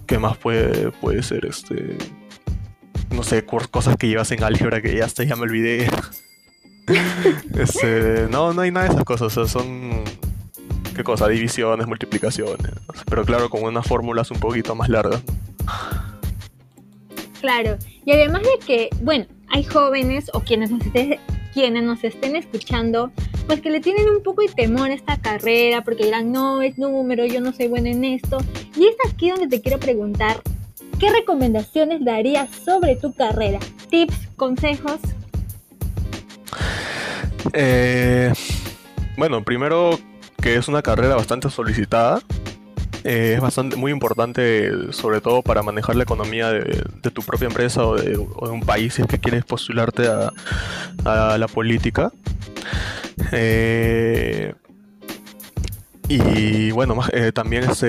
¿Qué 0.06 0.18
más 0.18 0.36
puede, 0.36 0.90
puede 0.92 1.22
ser? 1.22 1.46
Este. 1.46 1.96
No 3.10 3.22
sé, 3.22 3.44
cosas 3.44 3.96
que 3.96 4.08
llevas 4.08 4.30
en 4.32 4.42
álgebra 4.42 4.80
que 4.80 4.96
ya 4.96 5.04
hasta 5.04 5.24
ya 5.24 5.36
me 5.36 5.42
olvidé. 5.42 5.88
este, 7.58 8.26
no, 8.30 8.52
no 8.52 8.62
hay 8.62 8.70
nada 8.70 8.86
de 8.86 8.92
esas 8.92 9.04
cosas. 9.04 9.36
O 9.36 9.46
sea, 9.46 9.46
son. 9.46 10.04
¿Qué 10.94 11.02
cosa? 11.02 11.28
Divisiones, 11.28 11.86
multiplicaciones. 11.86 12.72
Pero 13.06 13.24
claro, 13.24 13.50
con 13.50 13.64
unas 13.64 13.86
fórmulas 13.86 14.30
un 14.30 14.38
poquito 14.38 14.74
más 14.74 14.88
largas. 14.88 15.22
Claro. 17.40 17.76
Y 18.06 18.12
además 18.12 18.42
de 18.42 18.64
que, 18.64 18.88
bueno, 19.02 19.26
hay 19.48 19.64
jóvenes 19.64 20.30
o 20.32 20.40
quienes 20.40 20.70
nos 20.70 20.82
quienes 21.54 21.84
nos 21.84 22.02
estén 22.02 22.34
escuchando, 22.34 23.12
pues 23.46 23.60
que 23.60 23.70
le 23.70 23.80
tienen 23.80 24.08
un 24.08 24.22
poco 24.24 24.42
de 24.42 24.48
temor 24.48 24.90
a 24.90 24.94
esta 24.94 25.20
carrera, 25.20 25.84
porque 25.84 26.04
dirán, 26.04 26.32
no, 26.32 26.60
es 26.62 26.76
número, 26.76 27.24
yo 27.24 27.40
no 27.40 27.52
soy 27.52 27.68
bueno 27.68 27.88
en 27.88 28.04
esto. 28.04 28.38
Y 28.76 28.86
es 28.86 28.96
aquí 29.08 29.30
donde 29.30 29.46
te 29.46 29.62
quiero 29.62 29.78
preguntar, 29.78 30.42
¿qué 30.98 31.10
recomendaciones 31.10 32.04
darías 32.04 32.50
sobre 32.50 32.96
tu 32.96 33.14
carrera? 33.14 33.60
¿Tips, 33.88 34.28
consejos? 34.36 34.98
Eh, 37.52 38.32
bueno, 39.16 39.44
primero 39.44 39.98
que 40.42 40.56
es 40.56 40.66
una 40.66 40.82
carrera 40.82 41.14
bastante 41.14 41.48
solicitada, 41.50 42.20
eh, 43.04 43.34
es 43.34 43.40
bastante 43.40 43.76
muy 43.76 43.92
importante, 43.92 44.92
sobre 44.92 45.20
todo 45.20 45.42
para 45.42 45.62
manejar 45.62 45.94
la 45.94 46.04
economía 46.04 46.50
de, 46.50 47.10
tu 47.12 47.22
propia 47.22 47.48
empresa 47.48 47.84
o 47.86 47.96
de, 47.96 48.16
un 48.16 48.62
país 48.62 48.94
si 48.94 49.02
es 49.02 49.08
que 49.08 49.18
quieres 49.18 49.44
postularte 49.44 50.08
a, 50.08 50.32
la 51.36 51.46
política. 51.46 52.12
Eh, 53.30 54.54
y 56.08 56.70
bueno, 56.70 56.98
eh, 57.12 57.30
también 57.32 57.64
es 57.64 57.80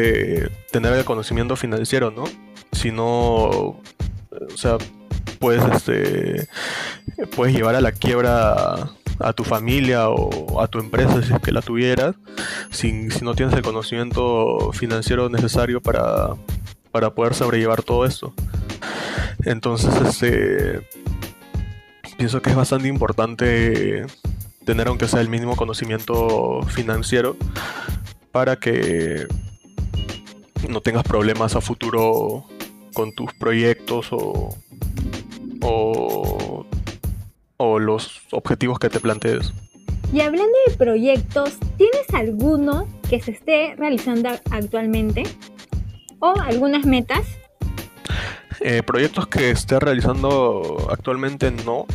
tener 0.71 0.93
el 0.93 1.06
conocimiento 1.06 1.56
financiero, 1.56 2.12
¿no? 2.12 2.25
Si 2.73 2.91
no, 2.91 3.06
o 3.06 3.82
sea, 4.58 4.78
puedes, 5.39 5.63
este, 5.63 6.49
puedes 7.36 7.56
llevar 7.56 7.75
a 7.75 7.82
la 7.82 7.93
quiebra 7.93 8.89
a 9.19 9.34
tu 9.34 9.43
familia 9.43 10.10
o 10.10 10.62
a 10.62 10.67
tu 10.67 10.80
empresa 10.80 11.21
si 11.21 11.34
es 11.34 11.39
que 11.39 11.51
la 11.51 11.62
tuvieras, 11.62 12.15
si, 12.69 13.10
si 13.12 13.23
no 13.23 13.36
tienes 13.36 13.56
el 13.56 13.62
conocimiento 13.62 14.71
financiero 14.73 15.30
necesario 15.30 15.82
para, 15.82 16.36
poder 17.12 17.34
sobrellevar 17.34 17.84
todo 17.84 18.06
esto. 18.06 18.34
Entonces, 19.43 19.93
este, 20.01 20.88
pienso 22.17 22.41
que 22.41 22.49
es 22.49 22.56
bastante 22.56 22.88
importante 22.88 24.06
tener 24.65 24.88
aunque 24.88 25.08
sea 25.08 25.21
el 25.21 25.30
mínimo 25.30 25.56
conocimiento 25.56 26.62
financiero 26.63 27.38
para 28.32 28.56
que 28.58 29.28
no 30.67 30.82
tengas 30.82 31.04
problemas 31.04 31.56
a 31.56 31.62
futuro 31.62 32.45
con 32.93 33.13
tus 33.13 33.34
proyectos 33.34 34.08
o, 34.12 34.56
o 37.58 37.80
los 37.80 38.22
objetivos 38.32 38.80
que 38.80 38.89
te 38.89 39.00
plantees. 39.00 39.54
Y 40.13 40.22
hablando 40.22 40.54
de 40.68 40.76
proyectos, 40.76 41.58
¿tienes 41.78 42.13
alguno 42.13 42.88
que 43.10 43.22
se 43.22 43.32
esté 43.32 43.76
realizando 43.78 44.30
actualmente? 44.52 45.24
¿O 46.20 46.34
algunas 46.39 46.86
metas? 46.86 47.26
Eh, 48.62 48.82
proyectos 48.84 49.28
que 49.28 49.52
esté 49.52 49.80
realizando 49.80 50.88
actualmente 50.89 51.52
no. 51.52 51.86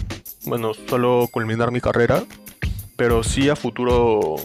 Bueno, 0.45 0.73
solo 0.75 1.29
culminar 1.33 1.71
mi 1.71 1.81
carrera. 1.81 2.25
Pero 2.97 3.23
sí 3.23 3.49
a 3.49 3.57
futuro, 3.57 4.37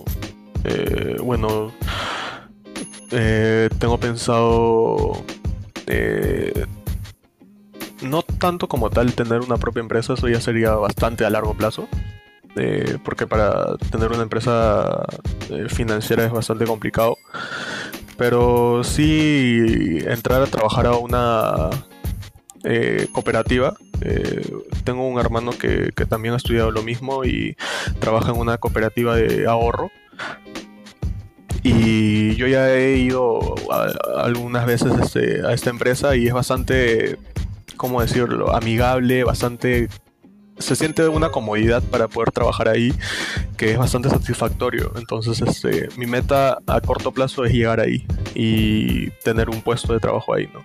eh, 0.64 1.18
bueno, 1.22 1.74
eh, 3.12 3.68
tengo 3.80 3.98
pensado 3.98 5.24
no 8.06 8.22
tanto 8.22 8.68
como 8.68 8.90
tal 8.90 9.14
tener 9.14 9.42
una 9.42 9.58
propia 9.58 9.82
empresa, 9.82 10.14
eso 10.14 10.28
ya 10.28 10.42
sería 10.42 10.76
bastante 10.76 11.26
a 11.26 11.30
largo 11.30 11.54
plazo. 11.54 11.88
porque 13.04 13.28
para 13.28 13.76
tener 13.92 14.12
una 14.12 14.24
empresa 14.24 15.06
financiera 15.70 16.26
es 16.26 16.32
bastante 16.32 16.66
complicado. 16.66 17.18
Pero 18.18 18.84
sí 18.84 20.00
entrar 20.06 20.42
a 20.42 20.48
trabajar 20.48 20.88
a 20.88 20.96
una 20.96 21.70
eh, 22.68 23.08
cooperativa. 23.12 23.78
Eh, 24.02 24.42
tengo 24.84 25.08
un 25.08 25.20
hermano 25.20 25.52
que, 25.52 25.92
también 26.10 26.34
ha 26.34 26.38
estudiado 26.38 26.72
lo 26.72 26.82
mismo 26.82 27.24
y 27.24 27.56
trabaja 28.00 28.32
en 28.32 28.40
una 28.40 28.58
cooperativa 28.58 29.16
de 29.16 29.46
ahorro. 29.46 29.92
Y 31.62 32.36
yo 32.36 32.48
ya 32.48 32.74
he 32.74 32.98
ido 32.98 33.56
algunas 34.18 34.66
veces 34.66 34.94
este, 35.00 35.46
a 35.46 35.54
esta 35.54 35.70
empresa 35.70 36.16
y 36.16 36.28
es 36.28 36.34
bastante, 36.34 37.18
¿cómo 37.78 38.02
decirlo?, 38.02 38.56
amigable, 38.56 39.24
bastante 39.24 39.90
se 40.58 40.76
siente 40.76 41.08
una 41.08 41.30
comodidad 41.30 41.84
para 41.84 42.08
poder 42.08 42.32
trabajar 42.32 42.70
ahí 42.70 42.94
que 43.58 43.72
es 43.72 43.78
bastante 43.78 44.10
satisfactorio. 44.10 44.92
Entonces, 44.96 45.42
este, 45.42 45.90
mi 45.98 46.06
meta 46.06 46.58
a 46.66 46.82
corto 46.82 47.12
plazo 47.12 47.46
es 47.46 47.54
llegar 47.54 47.80
ahí 47.80 48.06
y 48.34 49.10
tener 49.24 49.50
un 49.50 49.62
puesto 49.62 49.94
de 49.94 50.00
trabajo 50.00 50.34
ahí, 50.34 50.48
¿no? 50.54 50.64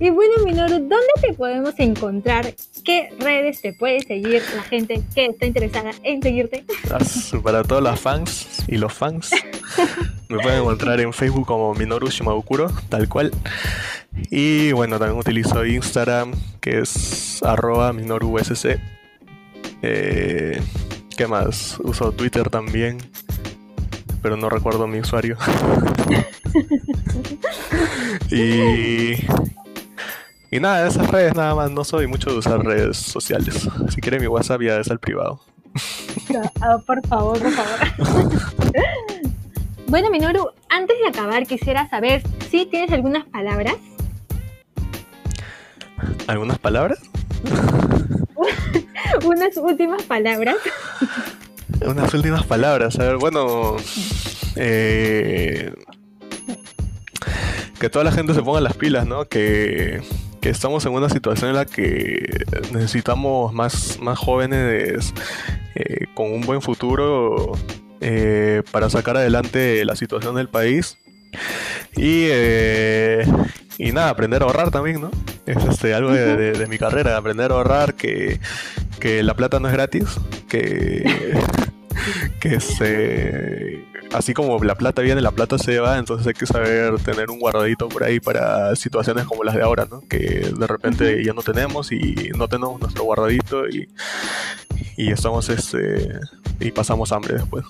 Y 0.00 0.10
bueno, 0.10 0.34
Minoru, 0.44 0.74
¿dónde 0.74 1.12
te 1.20 1.34
podemos 1.34 1.74
encontrar? 1.78 2.54
¿Qué 2.84 3.10
redes 3.18 3.60
te 3.60 3.72
puede 3.72 4.00
seguir 4.00 4.42
la 4.54 4.62
gente 4.62 5.02
que 5.14 5.26
está 5.26 5.46
interesada 5.46 5.90
en 6.02 6.22
seguirte? 6.22 6.64
Para 7.42 7.64
todas 7.64 7.82
las 7.82 8.00
fans 8.00 8.64
y 8.68 8.76
los 8.76 8.92
fans, 8.92 9.30
me 10.28 10.38
pueden 10.38 10.60
encontrar 10.60 11.00
en 11.00 11.12
Facebook 11.12 11.46
como 11.46 11.74
Minoru 11.74 12.08
Shimabukuro, 12.08 12.70
tal 12.88 13.08
cual. 13.08 13.32
Y 14.30 14.72
bueno, 14.72 14.98
también 14.98 15.18
utilizo 15.18 15.64
Instagram, 15.64 16.32
que 16.60 16.80
es 16.80 17.42
arroba 17.42 17.92
MinoruUSC. 17.92 18.78
Eh, 19.82 20.60
¿Qué 21.16 21.26
más? 21.26 21.78
Uso 21.80 22.12
Twitter 22.12 22.50
también, 22.50 22.98
pero 24.22 24.36
no 24.36 24.48
recuerdo 24.48 24.86
mi 24.86 25.00
usuario. 25.00 25.36
y 28.30 29.14
y 30.50 30.60
nada, 30.60 30.82
de 30.82 30.88
esas 30.88 31.10
redes 31.10 31.34
nada 31.34 31.54
más, 31.54 31.70
no 31.70 31.84
soy 31.84 32.06
mucho 32.06 32.30
de 32.30 32.38
usar 32.38 32.64
redes 32.64 32.96
sociales. 32.96 33.68
Si 33.90 34.00
quiere 34.00 34.18
mi 34.18 34.26
WhatsApp 34.26 34.62
ya 34.62 34.78
es 34.78 34.88
el 34.88 34.98
privado. 34.98 35.40
Ah, 36.60 36.78
por 36.86 37.06
favor, 37.06 37.38
por 37.38 37.52
favor. 37.52 37.78
bueno, 39.86 40.10
Minoru, 40.10 40.50
antes 40.70 40.96
de 40.98 41.08
acabar 41.08 41.46
quisiera 41.46 41.88
saber 41.88 42.22
si 42.50 42.66
tienes 42.66 42.90
algunas 42.92 43.26
palabras. 43.26 43.76
¿Algunas 46.26 46.58
palabras? 46.58 46.98
Unas 49.24 49.56
últimas 49.56 50.02
palabras. 50.02 50.56
Unas 51.86 52.12
últimas 52.14 52.44
palabras. 52.44 52.98
A 52.98 53.04
ver, 53.04 53.16
bueno. 53.16 53.76
Eh, 54.56 55.72
que 57.78 57.88
toda 57.88 58.04
la 58.04 58.12
gente 58.12 58.34
se 58.34 58.42
ponga 58.42 58.60
las 58.60 58.74
pilas, 58.74 59.06
¿no? 59.06 59.26
Que 59.26 60.02
que 60.40 60.50
estamos 60.50 60.84
en 60.86 60.92
una 60.92 61.08
situación 61.08 61.50
en 61.50 61.56
la 61.56 61.64
que 61.64 62.44
necesitamos 62.72 63.52
más, 63.52 63.98
más 64.00 64.18
jóvenes 64.18 65.12
eh, 65.74 66.06
con 66.14 66.32
un 66.32 66.42
buen 66.42 66.62
futuro 66.62 67.52
eh, 68.00 68.62
para 68.70 68.90
sacar 68.90 69.16
adelante 69.16 69.84
la 69.84 69.96
situación 69.96 70.34
del 70.36 70.48
país. 70.48 70.98
Y, 71.96 72.26
eh, 72.30 73.26
y 73.78 73.92
nada, 73.92 74.10
aprender 74.10 74.42
a 74.42 74.46
ahorrar 74.46 74.70
también, 74.70 75.00
¿no? 75.00 75.10
Es 75.46 75.64
este, 75.64 75.94
algo 75.94 76.12
de, 76.12 76.66
mi 76.68 76.78
carrera, 76.78 77.16
aprender 77.16 77.50
a 77.52 77.54
ahorrar, 77.54 77.94
que, 77.94 78.40
que 79.00 79.22
la 79.22 79.34
plata 79.34 79.60
no 79.60 79.68
es 79.68 79.74
gratis, 79.74 80.04
que, 80.48 81.04
que 82.40 82.60
se 82.60 83.84
así 84.12 84.34
como 84.34 84.62
la 84.62 84.74
plata 84.74 85.02
viene, 85.02 85.20
la 85.20 85.30
plata 85.30 85.58
se 85.58 85.78
va, 85.80 85.98
entonces 85.98 86.26
hay 86.26 86.34
que 86.34 86.46
saber 86.46 86.98
tener 87.00 87.30
un 87.30 87.38
guardadito 87.38 87.88
por 87.88 88.04
ahí 88.04 88.20
para 88.20 88.74
situaciones 88.76 89.24
como 89.24 89.44
las 89.44 89.54
de 89.54 89.62
ahora, 89.62 89.86
¿no? 89.90 90.00
Que 90.08 90.50
de 90.56 90.66
repente 90.66 91.22
ya 91.24 91.32
no 91.32 91.42
tenemos 91.42 91.92
y 91.92 92.30
no 92.36 92.48
tenemos 92.48 92.80
nuestro 92.80 93.04
guardadito 93.04 93.68
y, 93.68 93.88
y 94.96 95.10
estamos 95.10 95.48
este 95.48 96.20
y 96.60 96.70
pasamos 96.70 97.12
hambre 97.12 97.34
después. 97.34 97.64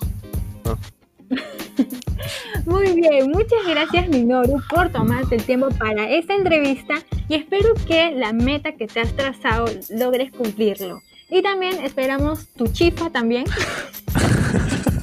Muy 2.65 2.93
bien, 2.93 3.31
muchas 3.31 3.65
gracias 3.67 4.09
Minoru 4.09 4.61
por 4.69 4.89
tomarte 4.89 5.35
el 5.35 5.43
tiempo 5.43 5.69
para 5.69 6.09
esta 6.09 6.35
entrevista 6.35 6.95
y 7.27 7.35
espero 7.35 7.73
que 7.87 8.11
la 8.11 8.33
meta 8.33 8.73
que 8.73 8.87
te 8.87 8.99
has 8.99 9.15
trazado 9.15 9.67
logres 9.89 10.31
cumplirlo. 10.31 11.01
Y 11.29 11.43
también 11.43 11.83
esperamos 11.85 12.47
tu 12.55 12.67
chifa 12.67 13.09
también. 13.11 13.45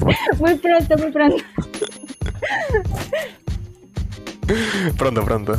muy 0.38 0.54
pronto, 0.56 0.98
muy 0.98 1.12
pronto. 1.12 1.44
Pronto, 4.96 5.24
pronto. 5.24 5.58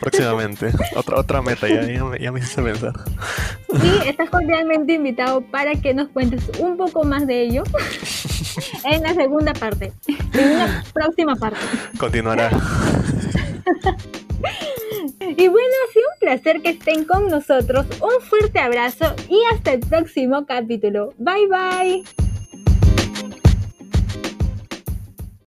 Próximamente. 0.00 0.70
Otra, 0.94 1.18
otra 1.18 1.42
meta, 1.42 1.68
ya, 1.68 1.82
ya, 1.82 2.32
me, 2.32 2.38
hiciste 2.38 2.62
pensar. 2.62 2.92
Sí, 3.80 3.92
estás 4.06 4.30
cordialmente 4.30 4.94
invitado 4.94 5.40
para 5.40 5.74
que 5.74 5.92
nos 5.94 6.08
cuentes 6.08 6.48
un 6.58 6.76
poco 6.76 7.04
más 7.04 7.26
de 7.26 7.42
ello 7.42 7.62
en 8.84 9.02
la 9.02 9.14
segunda 9.14 9.52
parte, 9.52 9.92
en 10.06 10.50
una 10.50 10.84
próxima 10.92 11.34
parte. 11.36 11.60
Continuará. 11.98 12.50
Y 15.36 15.48
bueno, 15.48 15.68
ha 15.88 15.92
sido 15.92 16.04
un 16.14 16.18
placer 16.20 16.62
que 16.62 16.70
estén 16.70 17.04
con 17.04 17.28
nosotros. 17.28 17.86
Un 18.00 18.20
fuerte 18.22 18.58
abrazo 18.58 19.14
y 19.28 19.40
hasta 19.52 19.72
el 19.72 19.80
próximo 19.80 20.46
capítulo. 20.46 21.14
Bye 21.18 21.46
bye. 21.48 22.27